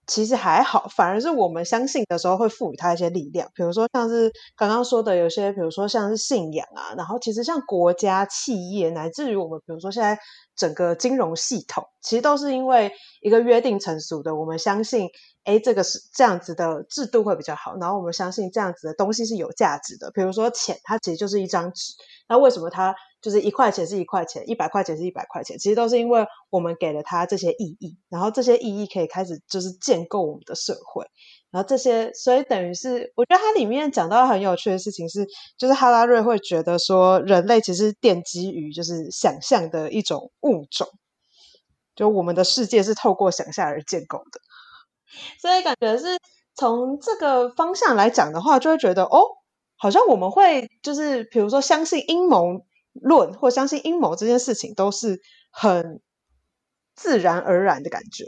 [0.06, 3.50] 其实还好，反而是我们相信的时候会赋予它一些力量。
[3.56, 10.20] 比如说像是刚刚说的有些，比如说像是信仰啊，然后其实像国家、企业，乃至于我们，比如说现在
[10.56, 12.92] 整个金融系统，其实都是因为
[13.22, 15.10] 一个约定成熟的，我们相信。
[15.46, 20.12] 诶，这个是这样子的制度会比较好，然后我们相信这样子的东西是有价值的。
[20.12, 21.94] 比如说钱，它其实就是一张纸，
[22.28, 25.58] 那为什么它就是一块钱是一块钱，一百块钱是一百块钱？
[25.60, 31.06] 其实都是因为我们给了它这些意义，然后这些意义可以开始就是建构我们的社会，
[31.52, 35.28] 然后这些，所以等于是我觉得它里面讲到很有趣的事情是，
[35.60, 40.88] 就是哈拉瑞会觉得说，人类其实奠基于就是想象的一种物种，
[41.96, 44.42] 就我们的世界是透过想象而建构的。
[45.42, 46.06] 所以感觉是
[46.56, 49.22] 从这个方向来讲的话，就会觉得哦，
[49.78, 56.02] 好像我们会就是比如说相信阴谋论或相信阴谋这件事情，都是很
[56.96, 58.26] 自然而然的感觉。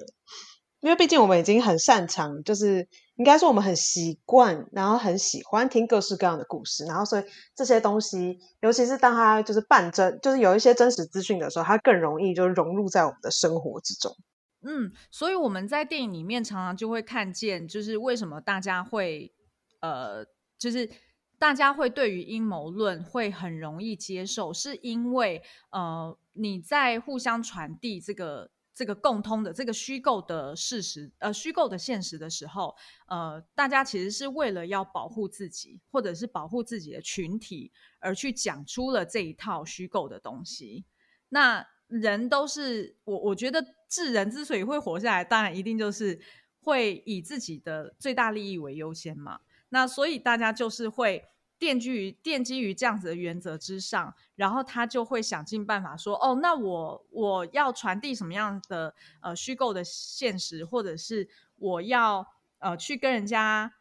[0.79, 7.23] 因为毕竟我们已经很擅长，就是应该说我们很习惯，然后很喜欢听各式各样的故事，然后所以
[7.55, 14.15] 这些东西，尤其是当它就是半真，就是有一些真实资讯的时候，它更容易就融入在我们的生活之中。
[14.61, 19.31] 嗯，所以我们在电影里面常常就会看见，就是为什么大家会，
[19.79, 20.25] 呃，
[20.57, 20.89] 就是
[21.37, 32.75] 大家会对于阴谋论会很容易接受，是因为呃，你在互相传递这个这个共通的这个虚构的事实，呃，虚构的现实的时候，
[33.07, 40.83] 呃，大家其实是为了要保护自己，或者是保护自己的群体，而去讲出了这一套虚构的东西。
[41.29, 46.19] 那人都是我，我觉得智人之所以会活下来，当然一定就是
[46.61, 49.39] 会以自己的最大利益为优先嘛。
[49.69, 51.25] 那所以大家就是会
[51.59, 62.27] 奠基于奠基于这样子的原则之上，然后他就会想尽办法说，哦，那我我要传递什么样的呃虚构的现实，或者是我要
[62.59, 63.73] 呃去跟人家。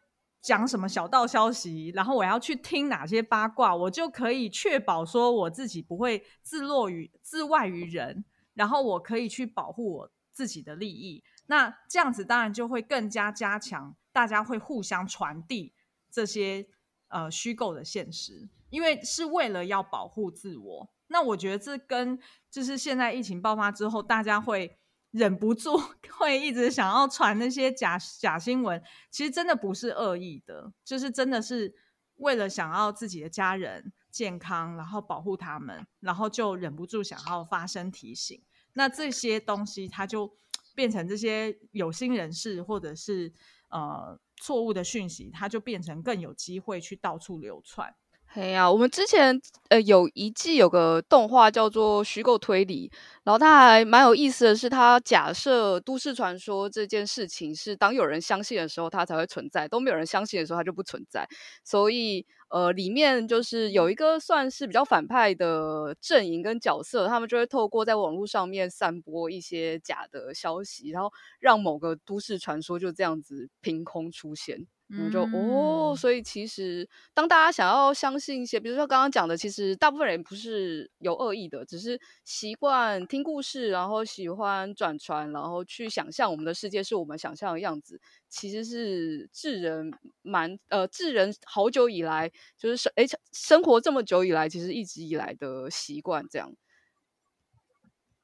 [0.47, 11.25] 讲什么小道消息，然后我要去听哪些八卦，我就可以确保说我自己不会自落于自外于人，然后我可以去保护我自己的利益。
[11.47, 15.75] 那这样子当然就会更加加强，大家会互相传递
[16.13, 16.65] 这些
[17.09, 20.89] 呃虚构的现实，因为是为了要保护自我。
[21.09, 22.17] 那我觉得这跟
[22.49, 24.79] 就是现在疫情爆发之后，大家会。
[25.11, 25.77] 忍不住
[26.19, 31.75] 会一直想要传那些假假新闻，其实真的不是恶意的，就是真的是
[32.17, 38.43] 为了想要自己的家人健康，然后保护他们，然后就忍不住想要发声提醒。
[38.75, 40.39] 那这些东西，它就
[40.75, 43.33] 变成这些有心人士或者是
[43.71, 47.95] 呃错误的讯息，它就变成更有机会去到处流窜。
[48.35, 52.89] 哎呀，我们之前呃有一季有个动画叫做《虚构推理》，
[53.25, 61.27] 然后它还蛮有意思的是，它假设都市传说这件事情是当有人相信的时候，它才会存在；都没有人相信的时候，它就不存在。
[61.65, 71.11] 所以呃，里面就是有一个算是比较反派的阵营跟角色，他们就会透过在网络上面散播一些假的消息，然后
[71.41, 74.67] 让某个都市传说就这样子凭空出现。
[74.89, 89.91] 嗯，就哦，所以其实当大家想要相信一些，比如说刚刚讲的，其实大部分人不是有恶意的，只是习惯听故事，然后喜欢转传，然后去想象我们的世界是我们想象的样子，其实是智人
[90.23, 96.55] 蛮呃智人好久以来就是生诶生活这么久以来，其实一直以来的习惯这样。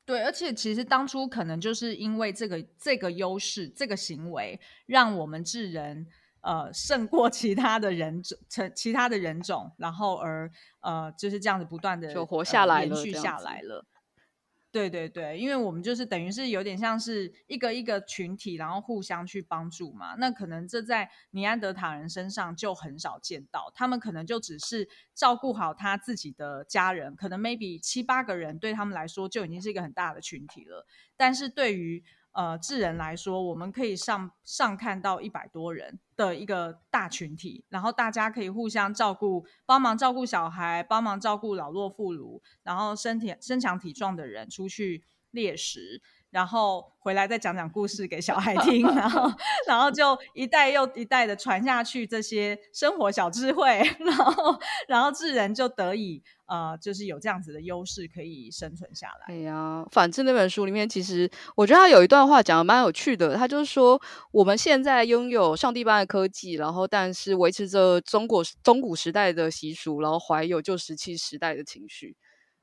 [0.05, 6.07] 对，而且其实当初可能就是因为这个这个优势，这个行为让我们智人。
[6.43, 10.51] 呃，胜过其他的人种，成其他的人种，然后而
[10.81, 13.87] 呃，就是这样子不断的就活下来了，呃、延续下来了。
[14.73, 20.15] 对对对，因为我们就是等于是有点像是一个一个群体，然后互相去帮助嘛。
[20.15, 30.87] 那可能这在尼安德塔人身上就很少见到，他们可能就只是照顾好他自己的家人，可能 maybe 七八个人对他们来说就已经是一个很大的群体了。
[31.19, 46.01] 但是对于呃，智人来说，我们可以上上看到一百多人的一个大群体，然后大家可以互相照顾，帮忙照顾小孩，帮忙照顾老弱妇孺，然后身体身强体壮的人出去猎食。
[46.33, 49.31] 然后回来再讲讲故事给小孩听，然后
[49.69, 59.35] 然后就一代又一代的传下去这些生活小智慧， 然后然后智人就得以呃，就是有这样子的优势可以生存下来。
[59.35, 72.17] 哎呀，反正那本书里面，其实我觉得他有一段话讲的蛮有趣的，他就是说我们现在拥有上帝般的科技，然后但是维持着中国中古时代的习俗，然后怀有旧石器时代的情绪。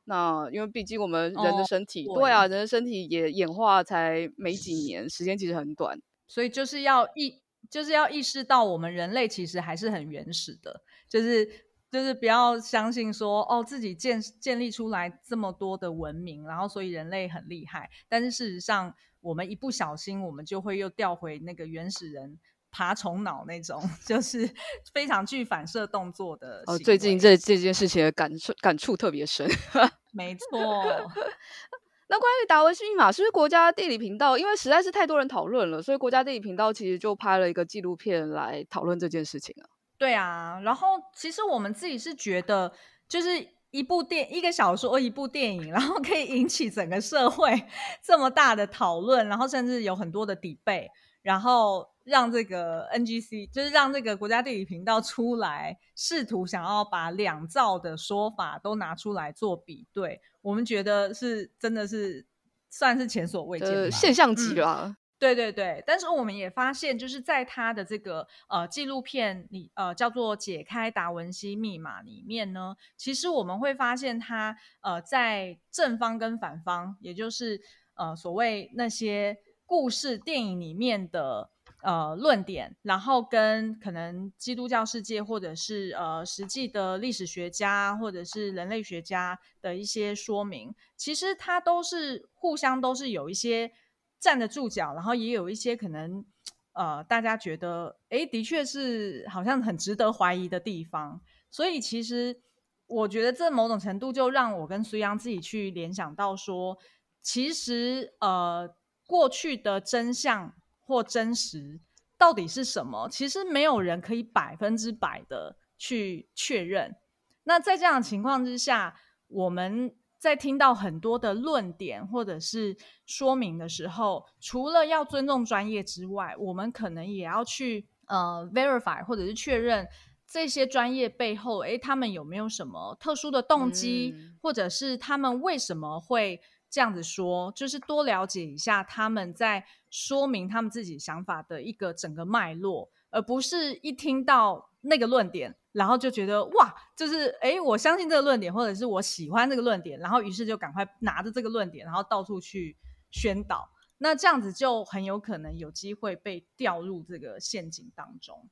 [0.10, 2.32] 那因为毕竟我们人的身体，哦、对，对。
[2.32, 11.48] 啊，人的身体也演化才没几年，时间其实很短，所以就是要意，就是要意识到我们人类其实还是很原始的，就是
[11.91, 22.39] 就是不要相信说哦自己建建立出来这么多的文明，然后所以人类很厉害，但是事实上我们一不小心，我们就会又掉回那个原始人。
[22.71, 24.49] 爬虫脑那种， 就是
[24.93, 26.63] 非常具反射动作的。
[26.67, 29.47] 哦，最近这这件事情的感触感触特别深。
[30.13, 30.47] 没错。
[32.12, 34.36] 那关于达文西密码，是不是国家地理频道？
[34.36, 39.69] 因为实在是太多人讨论了，所以国家地理频道其实就拍了一个纪录片来讨论这件事情啊。
[39.97, 42.71] 对啊，然后其实我们自己是觉得，
[43.08, 47.63] 就是一部电一个小说，一部电影，然后可以引起整个社会
[48.01, 50.88] 这么大的讨论，然后甚至有很多的 debate，
[51.21, 51.88] 然后。
[52.10, 62.26] 让这个 NGC 就是让这个国家地理频道出来，试图想要把两造的说法都拿出来做比对，我们觉得是真的是
[62.69, 64.88] 算是前所未见的现象级了。
[64.88, 64.95] 嗯。
[65.19, 77.60] 对对对，但是我们也发现，就是在他的这个呃纪录片里，呃叫做《解开达文西密码》里面呢，其实我们会发现他呃在正方跟反方，也就是
[77.95, 81.50] 呃所谓那些故事电影里面的。
[81.82, 93.72] 呃，论点，然后跟可能基督教世界或者是呃实际的历史学家或者是人类学家的一些说明，其实它都是互相都是有一些
[94.20, 96.26] 站得住脚，然后也有一些可能
[96.74, 101.22] 呃大家觉得诶，的确是好像很值得怀疑的地方。
[101.49, 102.41] 所以其实
[102.88, 106.78] 我觉得这某种程度就让我跟苏阳自己去联想到说，
[107.22, 108.76] 其实呃
[109.08, 110.53] 过去的真相。
[110.90, 111.80] 或真实
[112.18, 113.08] 到底是什么？
[113.10, 116.96] 其实没有人可以百分之百的去确认。
[117.44, 118.96] 那在这样的情况之下，
[119.28, 122.76] 我们在听到很多的论点或者是
[123.06, 129.88] 说明的时候，除了要尊重专业之外，我们可能也要去呃 verify 或者是确认
[130.28, 152.78] 这些专业背后，诶，他们有没有什么特殊的动机，嗯、或者是他们为什么会这样子说，就是多了解一下他们在说明他们自己想法的一个整个脉络，而不是一听到那个论点，然后就觉得哇，就是诶，我相信这个论点，或者是我喜欢这个论点，然后于是就赶快拿着这个论点，然后到处去
[153.11, 153.67] 宣导，
[153.97, 158.47] 那这样子就很有可能有机会被掉入这个陷阱当中。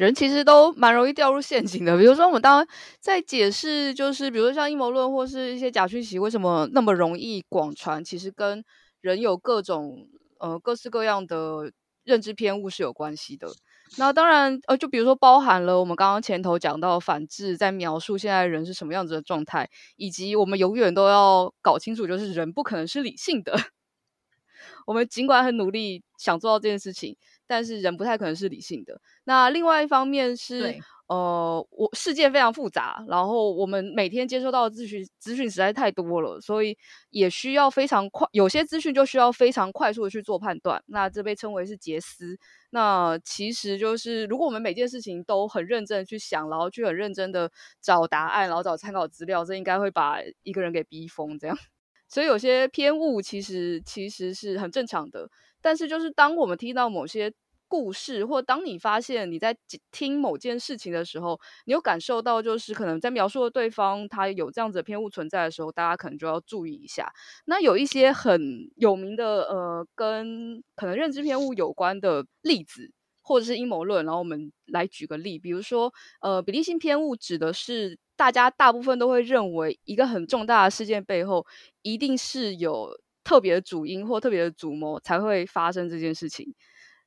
[0.00, 2.66] 人其实都蛮容易掉入陷阱的，比如说我们当
[3.00, 8.64] 在解释，就是比如说像阴谋论或是一些假讯息为什么那么容易广传，其实跟
[9.02, 11.70] 人有各种呃各式各样的
[12.02, 13.48] 认知偏误是有关系的。
[13.98, 23.54] 那当然呃，就比如说包含了我们刚刚前头讲到反智在描述现在人是什么样子的状态，以及我们永远都要搞清楚，就是人不可能是理性的。
[24.86, 27.18] 我们尽管很努力想做到这件事情。
[27.50, 29.00] 但是人不太可能是理性的。
[29.24, 30.78] 那另外一方面是，
[31.08, 36.78] 呃，我事件非常复杂，然后我们每天接收到的资讯资讯实在太多了，所以
[37.10, 40.80] 也需要非常快，有些资讯就需要非常快速的去做判断。
[40.86, 42.38] 那这被称为是杰思。
[42.70, 51.36] 那其实就是，如果我们每件事情都很认真的去想，然后去很认真的找答案，然后找参考资料，这应该会把一个人给逼疯。
[51.36, 51.58] 这样，
[52.08, 55.28] 所以有些偏误其实其实是很正常的。
[55.60, 57.32] 但是，就是当我们听到某些
[57.68, 59.56] 故事，或当你发现你在
[59.92, 67.12] 听某件事情的时候，你有感受到，就是可能在描述的对方他有这样子的偏误存在的时候，大家可能就要注意一下。
[67.44, 72.90] 那有一些很有名的，呃，跟可能认知偏误有关的例子，
[73.22, 75.92] 或者是阴谋论，然后我们来举个例，比如说，
[76.22, 81.46] 呃，比例性偏误指的是大家大部分都会认为一个很重大的事件背后
[81.82, 82.98] 一定是有。
[83.24, 86.54] 特别的主因或特别的主谋才会发生这件事情。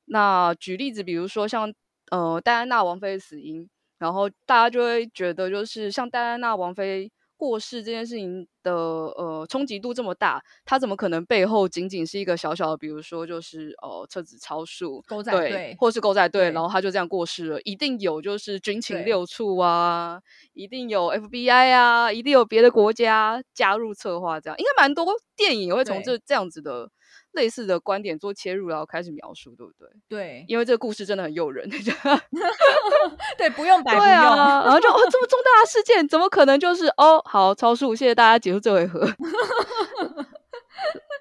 [0.05, 1.73] 那举例子，比如说像
[2.11, 7.11] 呃戴安娜王妃的死因，然后大家就会觉得，就是像戴安娜王妃。
[7.43, 17.61] 过世这件事情的呃冲击度这么大，他怎么可能背后仅仅是一个小小的，比如说就是呃车子超速，狗仔队，对或是狗仔队，然后他就这样过世了。
[17.63, 20.21] 一定有就是军情六处啊，
[20.53, 26.89] 一定有 FBI 啊，一定有别的国家加入策划，这样应该蛮多电影也会从这这样子的。
[27.33, 29.89] 类似的观点做切入，然后开始描述，对不对？
[30.07, 31.69] 对，因为这个故事真的很诱人。
[33.37, 37.21] 对，不用白不用，对啊、然后就哦，这么重大的事件，怎么可能就是哦？
[37.25, 39.01] 好，超速，谢谢大家结束这回合。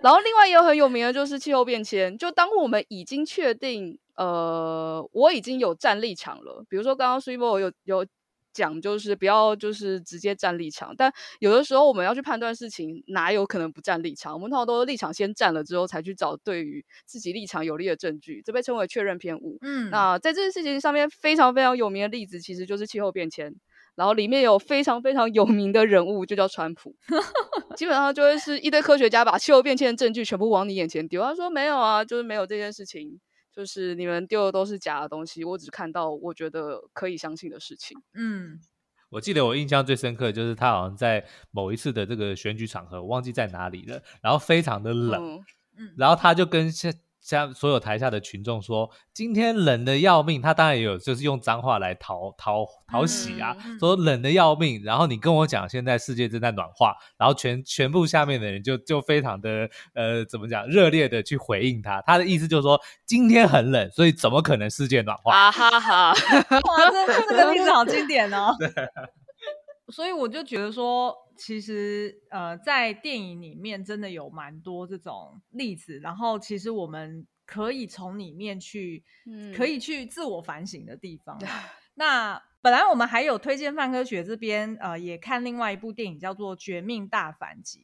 [0.02, 8.06] 然后另外也有很有名的就是气候变迁，就当我们已经确定，呃，我已经有站立场了，比如说刚刚 Super 有有。
[8.52, 14.34] 讲就是不要就是直接站立场，但有的时候我们要去判断事情，哪有可能不站立场？
[14.34, 19.58] 我们通常都是立场先站了之后，才去找对于自己立场有利的证据，这被称为确认偏误。
[19.62, 23.54] 嗯，那在这件事情上面非常非常有名的例子，其实就是气候变迁，
[23.94, 26.94] 然后里面有非常非常有名的人物，就叫川普。
[27.76, 33.18] 基本上就会是一堆科学家把气候变迁的证据全部往你眼前丢，他说没有啊，就是没有这件事情。
[33.52, 37.96] 就是你们丢的都是假的东西，我只看到我觉得可以相信的事情。
[38.14, 38.58] 嗯，
[39.10, 45.44] 我记得我印象最深刻的就是他好像在某一次的这个选举场合，我忘记在哪里了，然后非常的冷，
[45.76, 46.92] 嗯，然后他就跟现
[47.22, 54.82] 像所有台下的群众说：“今天冷的要命。”他当然也有，就是用脏话来讨讨讨喜啊，嗯、说冷的要命。
[54.82, 62.02] 然后你跟我讲，现在世界正在暖化，然后全全部下面的人就就非常的呃，怎么讲，热烈的去回应他。
[62.02, 65.32] 他的意思就是说，今天很冷，所以怎么可能世界暖化？
[65.32, 66.10] 啊哈哈！
[66.10, 68.54] 哇，这这个例子好经典哦。
[68.58, 68.68] 对。
[69.92, 81.38] 所以我就觉得说，其实呃，在电影里面真的有蛮多这种例子，然后其实我们可以从里面去，嗯，可以去自我反省的地方。
[81.94, 87.78] 那本来我们还有推荐范科学这边，呃，也看另外一部电影叫做《绝命大反击》，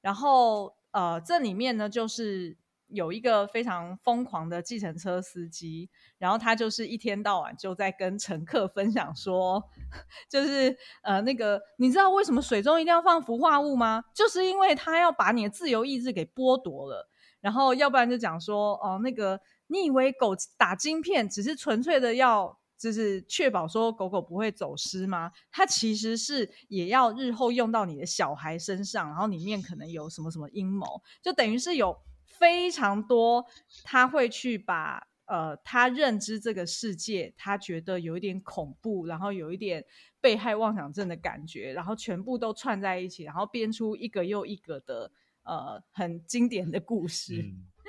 [0.00, 2.56] 然后呃，这里面呢就是。
[2.88, 9.62] 有一个非常疯狂的计程车司机，然后他就是一天到晚就在跟乘客分享说，
[10.30, 14.04] 就是呃那个你知道为什么水中一定要放氟化物吗？
[14.14, 17.08] 就是因为他要把你的自由意志给剥夺了。
[17.40, 25.30] 然后要不然就讲说哦、那个你以为狗打晶片只是纯粹的要就是确保说狗狗不会走失吗？
[25.50, 31.96] 它其实是也要日后用到你的小孩身上，然后里面可能有什么什么阴谋，就等于是有。
[32.38, 33.44] 非常多，
[33.84, 39.84] 他会去把呃，他认知这个世界，他觉得有一点恐怖，然后有一点
[40.20, 45.10] 被害妄想症的感觉，然后全部都串在一起，然后编出一个又一个的
[45.44, 47.42] 呃很经典的故事。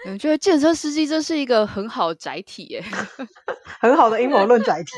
[0.05, 2.83] 嗯，我觉得计程车司机这是一个很好的载体耶，
[3.79, 4.91] 很好的阴谋论载体。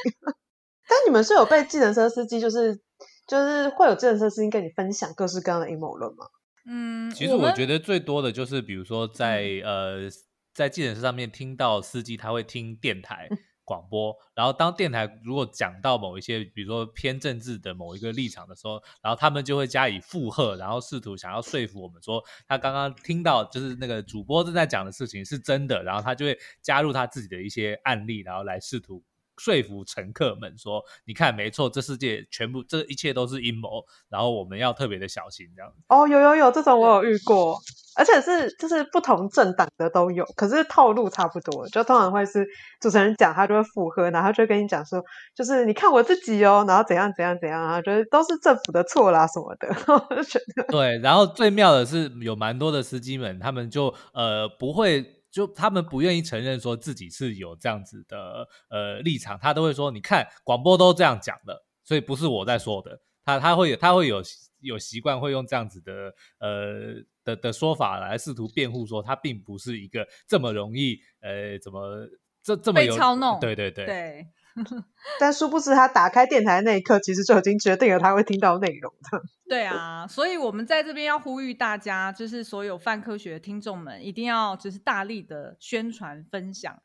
[0.88, 2.80] 但你们是有被计程车司机，就是
[3.28, 6.26] 就是会有计程车司机跟你分享各式各样的阴谋论吗？
[6.70, 10.10] 嗯，其实我觉得最多的就是比如说在、嗯、呃。
[10.52, 13.30] 在计程车上面听到司机他会听电台
[13.64, 29.02] 广播，然后当电台如果讲到某一些，比如说偏政治的某一个立场的时候，然后他们就会加以附和，然后试图想要说服我们说他刚刚听到就是那个主播正在讲的事情是真的，然后他就会加入他自己的一些案例，然后来试图。
[29.40, 37.58] 说服乘客们说：“你看，没错，这世界全部这一切都是阴谋，然后我们要特别的小心。”这样子哦，有有有，这种我有遇过，
[37.96, 42.46] 而且是就是不同政党的都有，可是套路差不多，就通常会是
[42.82, 45.02] 主持人讲，他就会附和，然后就跟你讲说
[45.34, 49.70] ：“就是你看我自己哦，然后怎样怎样怎样啊，就是都是政府的错啦什么的。
[50.10, 55.19] ”我就觉得对，然后最妙的是有蛮多的司机们，他们就呃不会。
[55.32, 64.24] 就他们不愿意承认说自己是有这样子的呃立场，他都会说：“你看广播都这样讲的，所以不是我在说的。”他他会有他会有
[64.62, 72.08] 有习惯会用这样子的呃的的说法来试图辩护说他并不是一个这么容易呃怎么
[72.42, 74.28] 这这么有被操弄，对对对对。
[75.20, 79.22] 但殊不知，他打开电台那一刻，其实就已经决定了他会听到内容的。
[79.50, 86.80] 对啊，所以我们在这边要呼吁大家，就是所有泛科学听众们，一定要就是大力的宣传分享。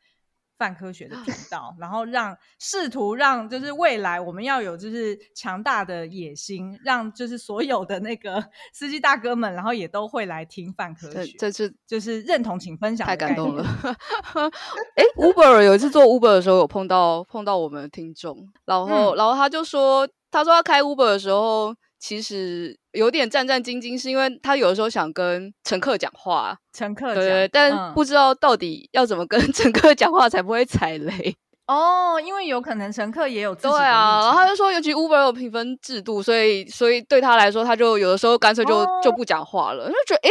[0.57, 8.43] 泛科学的频道，然后让试图让就是未来我们要有就是强大的野心，让就是所有的那个
[8.73, 11.37] 司机大哥们，然后也都会来听泛科学。
[11.39, 13.07] 这次就是认同，请分享。
[13.07, 13.65] 太感动了。
[14.97, 21.75] 哎，Uber 有一次做 Uber 的时候，有碰到碰到我们的听众，然后、嗯、然后他就说，他说他开 Uber 的时候。
[21.97, 31.37] 其实有点战战兢兢，是因为他有的时候想跟乘客讲话，乘客对，但不知道到底要怎么跟 乘客讲话才不会踩雷
[31.67, 40.29] 哦，因为有可能乘客也有自己的对啊，然后他就说，尤其 Uber 有评分制度，所以所以对他来说，他就有的时候干脆就、哦、就不讲话了，就觉得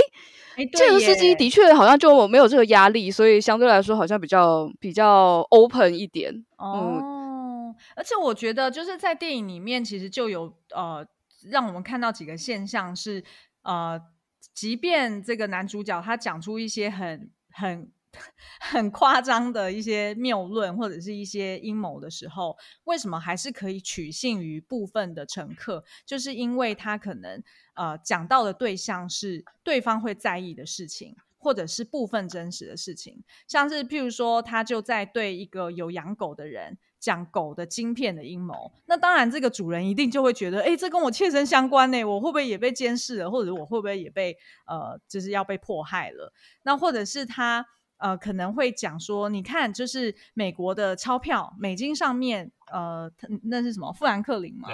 [0.56, 11.06] 哎，这个司机的确好像就没有这个压力，所以相对来说好像比较比较 open 一点哦、嗯，而且我觉得就是在电影里面其实就有呃。
[11.50, 13.24] 让我们看到几个现象是，
[13.62, 14.00] 呃，
[14.54, 17.92] 即便这个男主角他讲出一些很很
[18.60, 25.84] 很夸张的一些谬论或者是一些阴谋的时候，为什么还是可以取信于部分的乘客？
[26.06, 36.78] 就是因为他可能呃讲到的对象是对方会在意的事情，或者是部分真实的事情，像是譬如说，他就在对一个有养狗的人。
[37.04, 44.34] 讲狗的晶片的阴谋，那当然这个主人一定就会觉得，哎，这跟我切身相关呢，我会不会也被监视了，或者我会不会也被
[44.66, 46.32] 呃，就是要被迫害了？
[46.64, 47.66] 那或者是他
[47.98, 53.12] 呃可能会讲说，你看，就是美国的钞票，美金上面呃，
[53.44, 54.70] 那是什么富兰克林吗？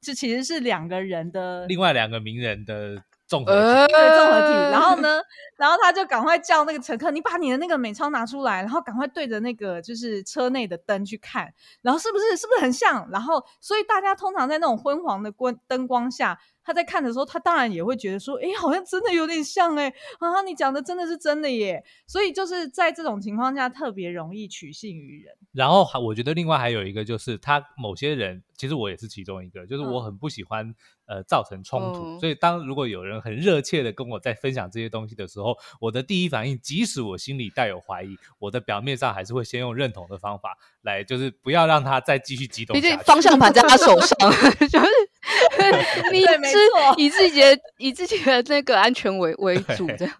[0.00, 3.02] 这其实是两个人的，另外两个名人的。
[3.32, 4.52] 综合体，对，综合体。
[4.70, 5.22] 然后呢，
[5.56, 13.08] 然后他就赶快叫那个乘客，你把你的那个美钞拿出来，然后赶快对着那个就是车内的灯去看，然后是不是是不是很像？
[13.10, 16.38] 然后，所以大家通常在那种昏黄的光灯光下。
[16.64, 25.34] 他在看的时候，他当然也会觉得说：“哎，好像真的有点像哎，啊，你讲的真的是真的耶。”所以就是在这种情况下，特别容易取信于人。
[25.52, 32.16] 然后，我觉得另外还有一个就是，他某些人，其实我也是其中一个，就是我很不喜欢、嗯、呃造成冲突。
[32.16, 42.74] 嗯、所以，当如果有人很热切的跟我在分享这些东西的时候，我的第一反应，即使我心里带有怀疑，我的表面上还是会先用认同的方法来，就是不要让他再继续激动。
[42.74, 44.16] 毕竟方向盘在他手上，
[44.70, 44.88] 就是。
[46.12, 46.58] 你是
[46.96, 50.14] 以自己的以自己的那个安全为为主，这样，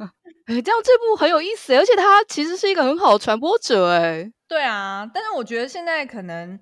[0.47, 6.59] 这样这部很有意思，而且他其实是一个很好的传播者，哎，对啊，但是我觉得现在可能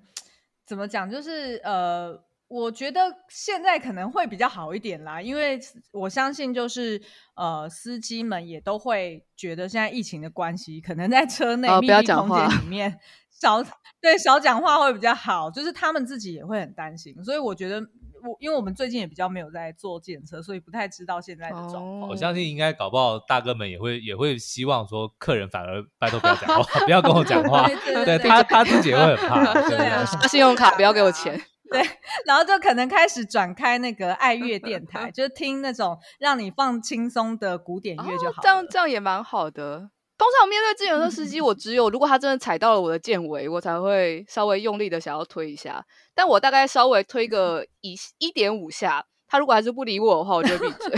[0.65, 5.59] 怎么讲，就是呃，我觉得现在可能会比较好一点啦，因为
[5.91, 7.01] 我相信就是
[7.35, 12.99] 呃，司机们也都会觉得现在疫情的关系，可能在车内密闭空间里面
[13.41, 13.63] 少
[13.99, 17.81] 对少讲话会比较好，就是他们自己也会很担心，所以我觉得。
[18.23, 22.09] 我因为我们最近也比较没有在做检测，所以不太知道现在的状况。
[22.09, 27.67] 我相信应该搞不好大哥们也会也会希望说，客人反而拜托不要讲话，不要跟我讲话。
[27.85, 29.53] 对，对，对，对，他他自己也会很怕。
[29.69, 31.39] 对啊，信用卡不要给我钱。
[31.71, 31.81] 对，
[32.25, 38.41] 然后就可能开始转开那个爱乐电台，就听那种让你放轻松的古典乐就好。
[38.41, 39.89] 哦，这样这样也蛮好的。
[40.21, 45.83] 通常面对自行车司机， 我只有如果他真的踩到了我的剑尾，我才会稍微用力的想要推一下。
[46.13, 50.91] 但我大概稍微推个一一点五下，他如果还是不理我的话，我就闭嘴。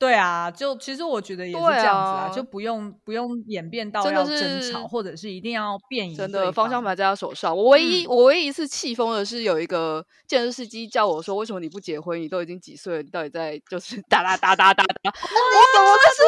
[0.00, 6.14] 对啊，就其实我觉得也是这样子啊，啊就不用不用演变到要争吵，或者是一定要变。
[6.16, 7.54] 真的方向盘在他手上。
[7.54, 12.18] 我唯一、嗯、我唯一一次气疯的是有一个健身司机叫我说：“为什么你不结婚？
[12.18, 13.02] 你都已经几岁了？
[13.02, 16.22] 你到底在就是 哒哒哒哒哒哒？”我真是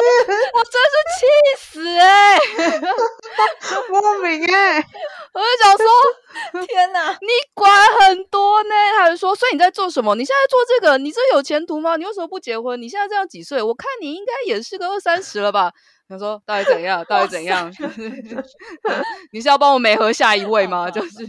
[0.53, 1.25] 我真是气
[1.57, 2.39] 死哎、欸！
[3.89, 4.87] 莫名哎、欸，
[5.33, 7.71] 我就想说， 天哪，你管
[8.01, 8.69] 很多呢？
[8.99, 10.13] 他就说，所以你在做什么？
[10.13, 11.95] 你现在做这个，你这有前途吗？
[11.97, 12.79] 你为什么不结婚？
[12.79, 13.62] 你现在这样几岁？
[13.63, 15.71] 我看你应该也是个二三十了吧？
[16.07, 17.03] 他说到底怎样？
[17.09, 17.71] 到底怎样？
[19.31, 20.89] 你是要帮我美和下一位吗？
[20.91, 21.25] 就是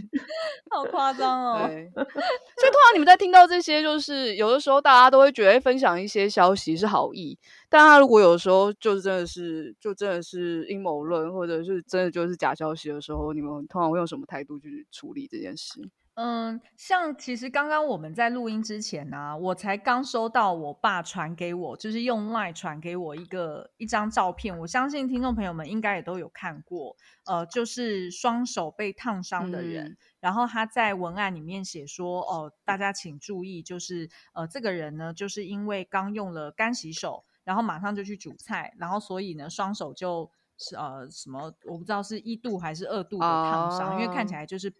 [0.69, 1.67] 好夸张哦。
[1.67, 7.37] 对， 所以通常你们在听到这些，就是有的时候大家都会觉得分享一些消息是好意，
[7.69, 15.79] 但他如果有的时候就是真的是就真的是阴谋论，或者是真的就是假消息的时候，你们通常会用什么态度去处理这件事？
[16.15, 24.57] 嗯，像其实刚刚我们在录音之前呢、啊，我才刚收到我爸传给我，就是用 LINE 传给我一个一张照片。
[24.59, 26.95] 我相信听众朋友们应该也都有看过，
[27.25, 44.73] 呃，就是双手被烫伤的人，嗯、然后他在文案里面写说，哦、呃，大家请注意，就是呃，这个人呢，就是因为刚用了干洗手，然后马上就去煮菜，然后所以呢，双手就是呃什么，我不知道是一度还是二度的烫伤，哦、因为看起来就是。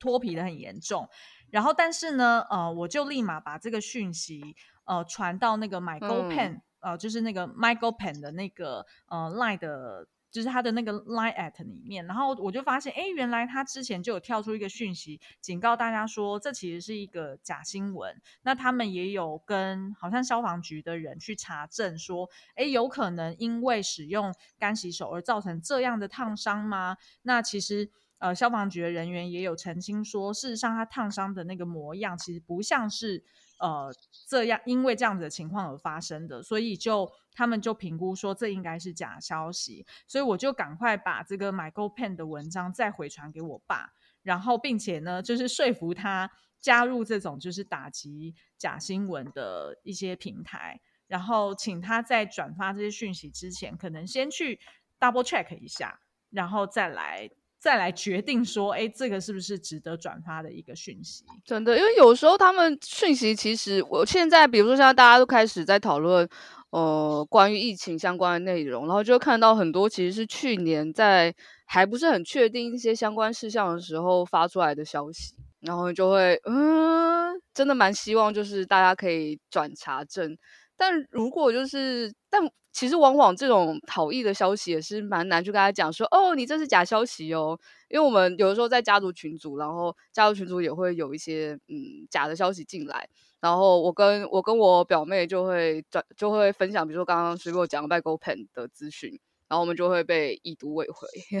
[0.00, 1.08] 脱皮的很严重，
[1.50, 18.16] 然后但是呢，呃，我就立马把这个讯息呃传到那个 MyGoPen，、嗯、呃，就是那个 MyGoPen 的那个呃 Line 的，就是他的那个 Line at 里面，然后我就发现，哎，原来他之前就有跳出一个讯息，警告大家说这其实是一个假新闻。
[18.42, 26.96] 那他们也有跟好像消防局的人去查证说，哎，有可能因为使用干洗手而造成这样的烫伤吗？
[27.22, 27.90] 那其实。
[28.20, 33.24] 呃，消防局的人员也有澄清说，事实上他烫伤的那个模样其实不像是
[33.58, 33.90] 呃
[34.28, 54.60] 这样，因为这样子的情况而发生的，所以就他们就评估说这应该是假消息，所以我就赶快把这个 MyGoPen 的文章再回传给我爸，然后并且呢，就是说服他加入这种就是打击假新闻的一些平台，然后请他在转发这些讯息之前，可能先去
[54.98, 57.30] double check 一下，然后再来。
[57.60, 61.22] 再来决定说，哎，这个是不是值得转发的一个讯息？
[61.44, 66.26] 真的，因为有时候他们讯息其实，我现在比如说现在大家都开始在讨论，
[66.70, 71.34] 呃，关于疫情相关的内容，然后就看到很多其实是去年在
[71.66, 80.36] 还不是很确定一些相关事项的时候发出来的消息，然后就会，嗯，真的蛮希望就是大家可以转查证，
[80.76, 82.42] 但如果就是，但。
[82.72, 87.58] 其实往往这种好意的消息也是蛮难去跟他讲说，哦，你这是假消息哦，
[87.88, 93.08] 因为我们有的时候在家族群组，然后家族群组也会有一些嗯假的消息进来，
[93.40, 99.18] 然后我跟我跟我表妹就会转就会分享，比如说刚刚水果讲 MyGoPen 的资讯，
[99.50, 101.08] 然后我们就会被已读未回，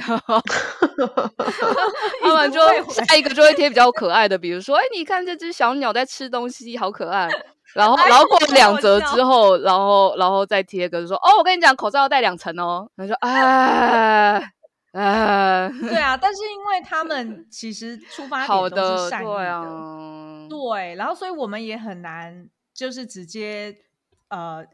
[2.22, 2.58] 他们就
[2.90, 7.28] 下一个就会贴比较可爱的，比如说，哎，你看这只小鸟在吃东西，好可爱。
[7.72, 12.90] 然后，然后过两折之后，然后，然后再贴个说，哦，我跟你讲，口罩要戴两层哦。
[12.96, 14.42] 他说，哎，
[14.90, 19.62] 哎，对啊，但是因为他们其实出发点都是善意的，对啊，
[20.48, 23.72] 对，然后所以我们也很难，就是直接，
[24.30, 24.66] 呃，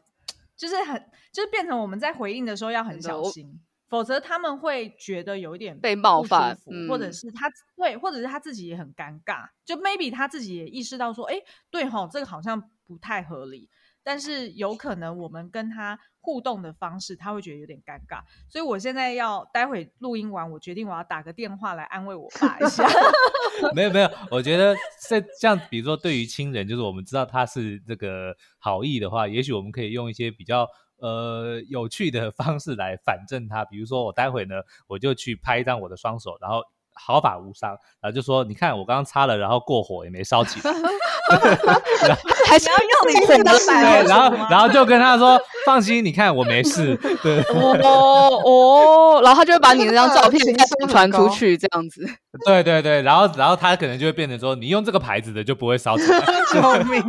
[0.57, 1.01] 就是很，
[1.31, 3.61] 就是变成我们在回应的时候要很小心。
[3.89, 9.47] 否则他们会觉得有一点被冒犯，嗯、或者是他对，或者是他自己也很尴尬。
[9.63, 13.69] 就 maybe 他自己也意识到说，哎，对哈，这个好像不太合理。
[14.07, 18.21] 但是有可能我们跟他互动的方式，他会觉得有点尴尬。
[18.47, 22.87] 所以我现在要待会录音完，我决定我要打个电话来安慰我爸一下。
[23.75, 24.73] 没有没有，我觉得
[25.09, 30.65] 这像比如说对于亲人，就是我们知道他是这个好意的话，也许我们可以用一些比较。
[30.99, 34.55] 呃，有趣的方式来反证他，比如说我待会呢，
[34.87, 36.63] 我就去拍一张我的双手，然后
[36.97, 37.69] 毫发无伤，
[38.01, 40.73] 然后就说你看我刚刚擦了，然后过火也没烧起来，
[42.47, 52.07] 还是要用你火的对，然后然后就跟他说放心，你看我没事， 对，哦哦，然后他就会把你那张照片再传出去，这样子，
[52.45, 56.19] 对对对，然后然后他可能就会变成说你用这个牌子的就不会烧起来，
[56.51, 57.01] 救命，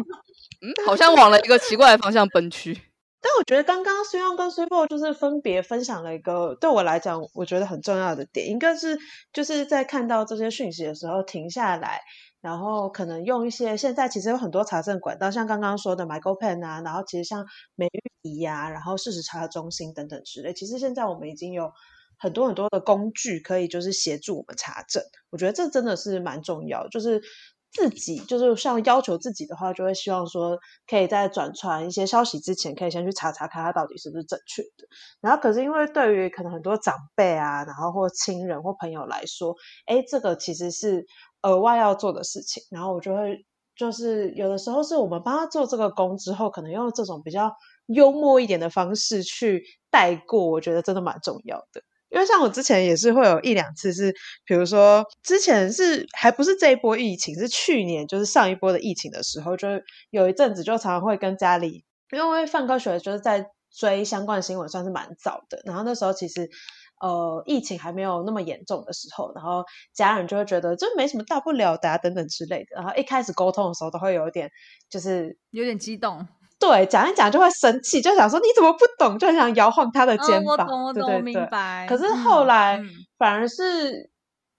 [0.62, 2.76] 嗯，好像往了一个奇怪的方向奔去。
[3.38, 8.98] 我觉得刚刚虽然跟 s u p e 就是分别分享了一个对我来讲我觉得很重要的点，一个是
[9.32, 12.00] 就是在看到这些讯息的时候停下来，
[12.40, 21.70] 然后可能用一些现在其实有很多查证管道，像刚刚说的 MyGoPen 啊，然后其实像美玉仪呀，然后事实查中心等等之类，其实现在我们已经有
[22.18, 25.00] 很多很多的工具可以就是协助我们查证。
[25.30, 27.22] 我觉得这真的是蛮重要，就是。
[27.72, 34.88] 自己就是像要求自己的话，就会希望说，可以在转传一些消息之前，可以先去查查看它到底是不是正确的。
[35.20, 39.54] 然后，可是因为对于可能很多长辈啊，然后或亲人或朋友来说，
[39.86, 41.04] 哎，这个其实是
[41.42, 42.62] 额外要做的事情。
[42.70, 43.44] 然后我就会
[43.76, 47.52] 就是有的时候是我们帮他做这个工之后，可能用这种比较
[47.86, 51.82] 幽默一点的方式去带过，我觉得真的蛮重要的。
[52.10, 59.68] 因为像我之前也是会有一两次是，比如说之前是还不是这一波疫情，是去年就是上一波的疫情的时候，就
[60.10, 65.60] 有一阵子就常常会跟家里，因为范科学就是在追相关新闻，算是蛮早的。
[65.64, 66.48] 然后那时候其实
[67.00, 72.76] 呃疫情还没有那么严重的时候，然后家人就会觉得这没什么大不了的啊等等之类的。
[72.76, 74.50] 然后一开始沟通的时候都会有一点
[74.88, 76.26] 就是有点激动。
[76.58, 80.42] 对，讲一讲就会生气，就想说你怎么不懂，就很想摇晃他的肩膀。
[80.42, 81.86] 嗯、我懂，我懂，对对对，明白。
[81.88, 82.86] 可是后来、嗯、
[83.18, 84.10] 反而是，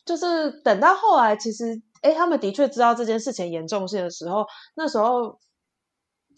[0.06, 4.46] 就是等到后来，其实哎，他们的确知道这件事情严重性的时候，
[4.76, 5.38] 那时候。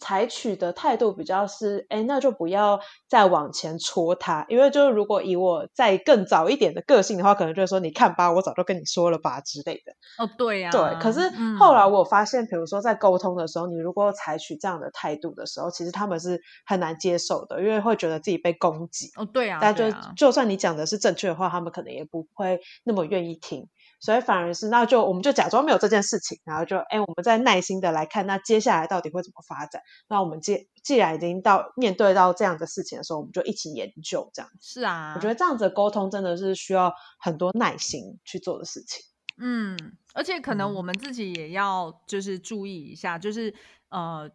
[0.02, 9.92] 采取的态度比较是，哎，那就不要再往前戳他，因为就是如果以我再更早一点的个性的话，可能就是说，你看吧，我早就跟你说了吧之类的。
[10.18, 10.98] 哦，对呀、啊，对。
[11.00, 11.20] 可是
[11.56, 19.10] 后来我发现，比如说在沟通的时候，你如果采取这样的态度的时候，其实他们是很难接受的，因为会觉得自己被攻击。
[19.16, 19.58] 哦，对啊。
[19.60, 19.84] 但就
[20.16, 23.68] 就算你讲的是正确的话，他们可能也不会那么愿意听。
[24.02, 29.80] 所以反而是，那就我们就假装没有这件事情，然后就哎，我们再耐心的来看，那接下来到底会怎么发展？
[30.08, 34.50] 那我们既既然已经到面对到这样的事情的时候，我们就一起研究这样。
[34.60, 39.04] 是啊，我觉得这样子的沟通真的是需要很多耐心去做的事情。
[39.38, 39.78] 嗯，
[40.14, 43.54] 而且可能我们自己也要就是注意一下，就是
[43.88, 44.28] 呃，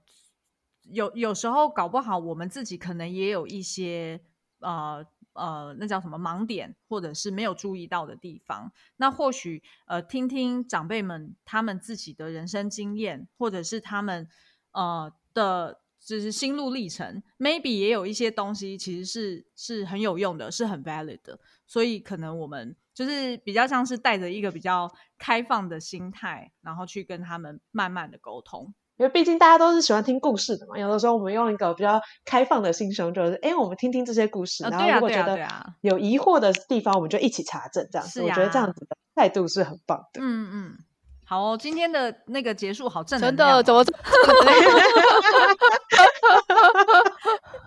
[0.84, 4.22] 有有时候搞不好我们自己可能也有一些
[4.62, 5.06] 呃。
[5.38, 8.72] 呃，那叫什么盲点，或者是没有注意到的地方？
[8.98, 14.28] 那或许呃，听听长辈们他们自己的人生经验，或者是他们
[14.72, 21.40] 呃的，就是心路历程，maybe 也有一些东西其实是是很有用的，是很 valid 的。
[21.66, 28.74] 所以可能我们就是比较像是带着一个比较开放的心态，然后去跟他们慢慢的沟通。
[28.98, 35.40] 因为毕竟大家都是喜欢听故事的嘛，有的时候我们用一个比较开放的心胸，就是哎，我们听听这些故事，然后如果觉得
[35.82, 38.24] 有疑惑的地方，我们就一起查证，这样子。
[38.24, 40.20] 我觉得这样子的态度是很棒的。
[40.22, 40.78] 嗯嗯，
[41.24, 44.00] 好哦，今天的那个结束好正能量，真的怎么这么？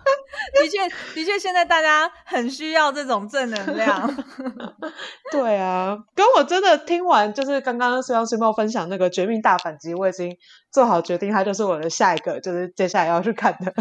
[0.53, 4.09] 的确，的确，现在大家很需要这种正能量。
[5.31, 10.35] 对啊，跟我真的听完，就是刚刚随阳随猫分享那个《绝命大反击》，我已经
[10.71, 13.73] 做好决定，它就是我的下一个，就是接下来要去看的。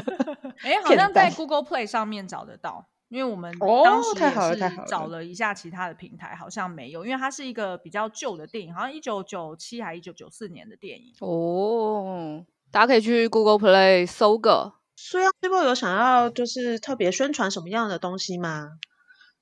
[0.63, 3.53] 哎， 好像在 Google Play 上面找得到，因为我们
[3.85, 11.15] 当时也是找了一下其他的平台，好像没有，因为它是一个比较旧的电影，好像一九九七还一九九四年的电影。
[11.21, 14.75] 哦，大家可以去 Google Play 搜个。
[15.03, 18.73] 所以这波有想要就是特别宣传什么样的东西吗？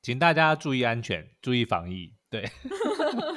[0.00, 2.14] 请大家注意安全，注意防疫。
[2.30, 2.48] 对。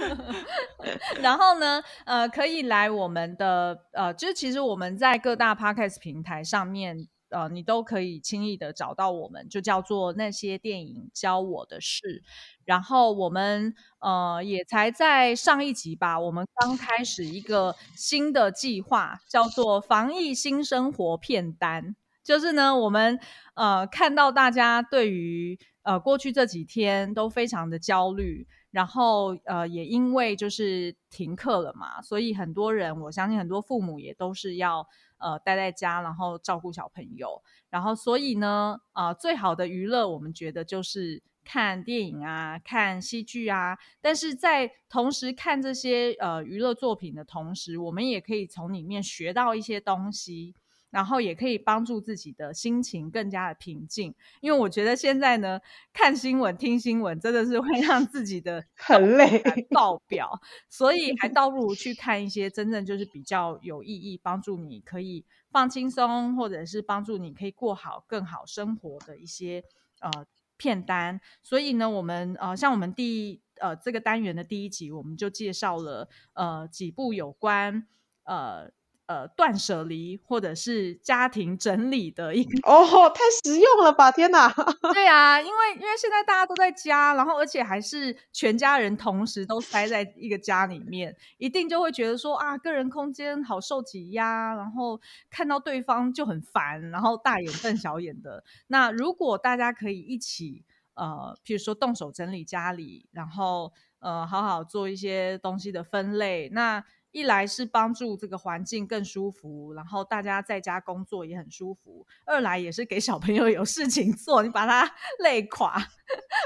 [1.20, 12.22] 然后呢，呃，可以来我们的呃，就是其实我们在各大 Podcast 平台上面，呃，你都可以轻易的找到我们，就叫做那些电影教我的事。
[12.66, 21.96] 然后我们呃也才在上一集吧，我们刚开始一个新的计划，叫做防疫新生活片单。
[22.24, 23.20] 就是呢，我们
[23.56, 50.54] 呃看到大家对于呃过去这几天都非常的焦虑，然后呃也因为就是停课了嘛，所以很多人，我相信很多父母也都是要呃待在家，然后照顾小朋友，然后所以呢，呃最好的娱乐，我们觉得就是看电影啊，看戏剧啊，但是在同时看这些呃娱乐作品的同时，我们也可以从里面学到一些东西。
[50.92, 55.60] 然后也可以帮助自己的心情更加的平静，因为我觉得现在呢，
[55.94, 60.40] 看新闻、听新闻真的是会让自己的 很累爆表，
[60.70, 69.64] 所以还 倒不如去看一些真正就是比较有意义、帮助你可以放轻松，或者是帮助你可以过好更好生活的一些
[70.02, 70.26] 呃
[70.58, 71.22] 片单。
[71.42, 77.88] 所以呢，我们呃像我们第一呃这个单元的第一集，我们就介绍了呃几部有关
[78.26, 78.70] 呃。
[79.12, 84.10] 呃，断舍离或者是家庭整理的一个哦，太实用了吧！
[84.10, 84.48] 天哪，
[84.94, 98.46] 对啊，因为因为现在大家都在家，然后而且还是全家人同时都待在一个家里面，一定就会觉得说啊，个人空间好受挤压，然后看到对方就很烦，然后大眼瞪小眼的。
[98.68, 106.48] 那如果大家可以一起呃，譬如说动手整理家里，然后呃，好好做一些东西的分类。
[106.54, 114.90] 那一来是帮助这个环境更舒服，然后大家在家工作也很舒服；二来也是给小朋友有事情做，你把他
[115.24, 115.78] 累垮，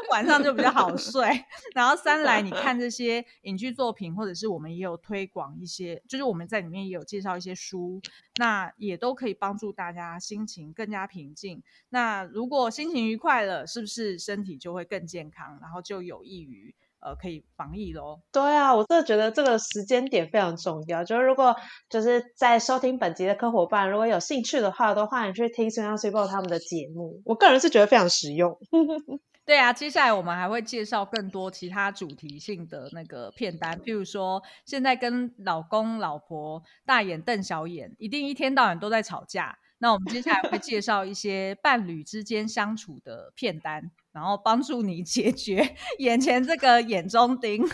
[0.09, 1.45] 晚上就比较好 睡。
[1.73, 8.01] 然后三来，你看这些影剧作品，或者是我们也有推广一些，就是我们在里面也有介绍一些书，
[8.37, 11.61] 那也都可以帮助大家心情更加平静。
[11.89, 16.73] 那如果心情愉快了，是不是身体就会更健康，然后就有益于。
[17.05, 18.19] 呃，可以防疫喽。
[18.31, 21.03] 对啊，我真的觉得这个时间点非常重要。
[21.03, 21.55] 就是如果
[21.87, 27.21] 就是在收听本集的客伙伴，如果有兴趣的话，都欢迎去听孙杨 Super 他们的节目。
[27.23, 28.57] 我个人是觉得非常实用。
[29.45, 39.59] 对啊，接下来我们还会介绍更多其他主题性的那个片单，譬如说现在跟老公老婆大眼瞪小眼，一定一天到晚都在吵架。
[39.77, 43.91] 那我们接下来会介绍一些伴侣之间相处的片单。
[44.15, 47.69] 然后帮助你解决 眼前这个眼中钉，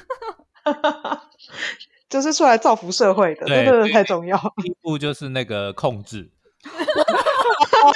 [2.09, 4.35] 就是出来造福社会的，这个太重要。
[4.57, 6.31] 第一步就是那个控制，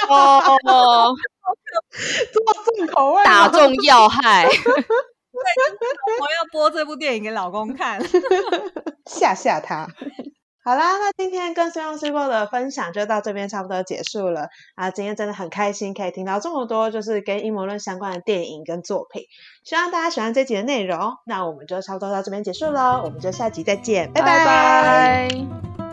[0.08, 1.12] 哦，
[2.32, 4.46] 这么重口味，打中要害。
[4.46, 4.50] 我
[6.30, 8.00] 要播这部电影给老公看，
[9.06, 9.88] 吓吓他。
[10.66, 14.90] 好啦，那今天跟孙杨 super 的分享就到这边差不多结束了啊！
[14.90, 19.22] 今天真的很开心，可以听到这么多就是跟阴谋论相关的电影跟作品，
[19.62, 21.18] 希望大家喜欢这集的内容。
[21.24, 24.22] 那我们就差不多到这边结束喽，我们就下集再见，拜。
[24.22, 25.85] 拜拜。